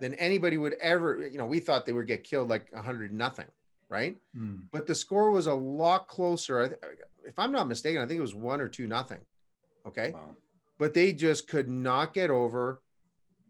[0.00, 3.46] than anybody would ever, you know, we thought they would get killed like 100 nothing.
[3.90, 4.16] right?
[4.36, 4.62] Mm.
[4.72, 6.78] But the score was a lot closer.
[7.26, 9.20] If I'm not mistaken, I think it was one or two nothing.
[9.86, 10.12] Okay.
[10.12, 10.36] Wow.
[10.78, 12.82] But they just could not get over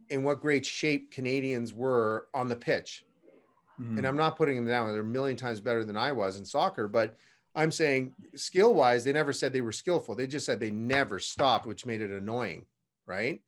[0.08, 3.04] in what great shape Canadians were on the pitch.
[3.80, 3.98] Mm.
[3.98, 4.90] And I'm not putting them down.
[4.92, 7.16] They're a million times better than I was in soccer, but
[7.54, 10.14] I'm saying skill wise, they never said they were skillful.
[10.14, 12.66] They just said they never stopped, which made it annoying.
[13.06, 13.40] Right.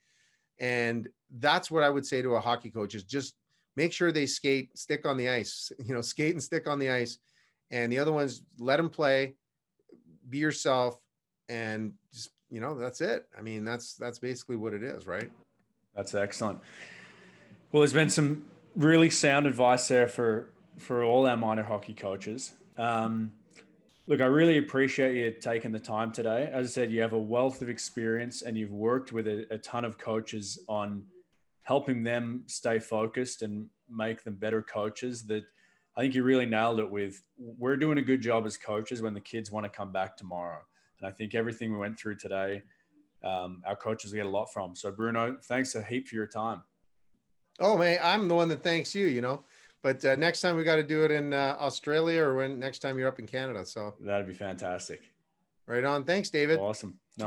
[0.59, 1.09] And
[1.39, 3.35] that's what I would say to a hockey coach is just
[3.77, 6.91] make sure they skate, stick on the ice, you know, skate and stick on the
[6.91, 7.19] ice.
[7.71, 9.35] And the other ones, let them play,
[10.29, 10.99] be yourself,
[11.49, 13.27] and just, you know, that's it.
[13.37, 15.31] I mean, that's that's basically what it is, right?
[15.95, 16.61] That's excellent.
[17.71, 18.45] Well, there's been some
[18.77, 22.53] really sound advice there for for all our minor hockey coaches.
[22.79, 23.33] Um,
[24.07, 26.49] look, I really appreciate you taking the time today.
[26.53, 29.59] As I said, you have a wealth of experience and you've worked with a, a
[29.59, 31.05] ton of coaches on
[31.63, 35.25] helping them stay focused and make them better coaches.
[35.25, 35.45] That
[35.97, 37.23] I think you really nailed it with.
[37.39, 40.61] We're doing a good job as coaches when the kids want to come back tomorrow,
[41.01, 42.63] and I think everything we went through today
[43.25, 44.75] um, our coaches get a lot from.
[44.75, 46.63] So, Bruno, thanks a heap for your time.
[47.61, 49.45] Oh man, I'm the one that thanks you, you know.
[49.83, 52.79] But uh, next time we got to do it in uh, Australia or when next
[52.79, 53.67] time you're up in Canada.
[53.67, 55.01] So That'd be fantastic.
[55.67, 56.05] right on.
[56.05, 56.59] Thanks, David.
[56.59, 56.99] Awesome.
[57.19, 57.27] No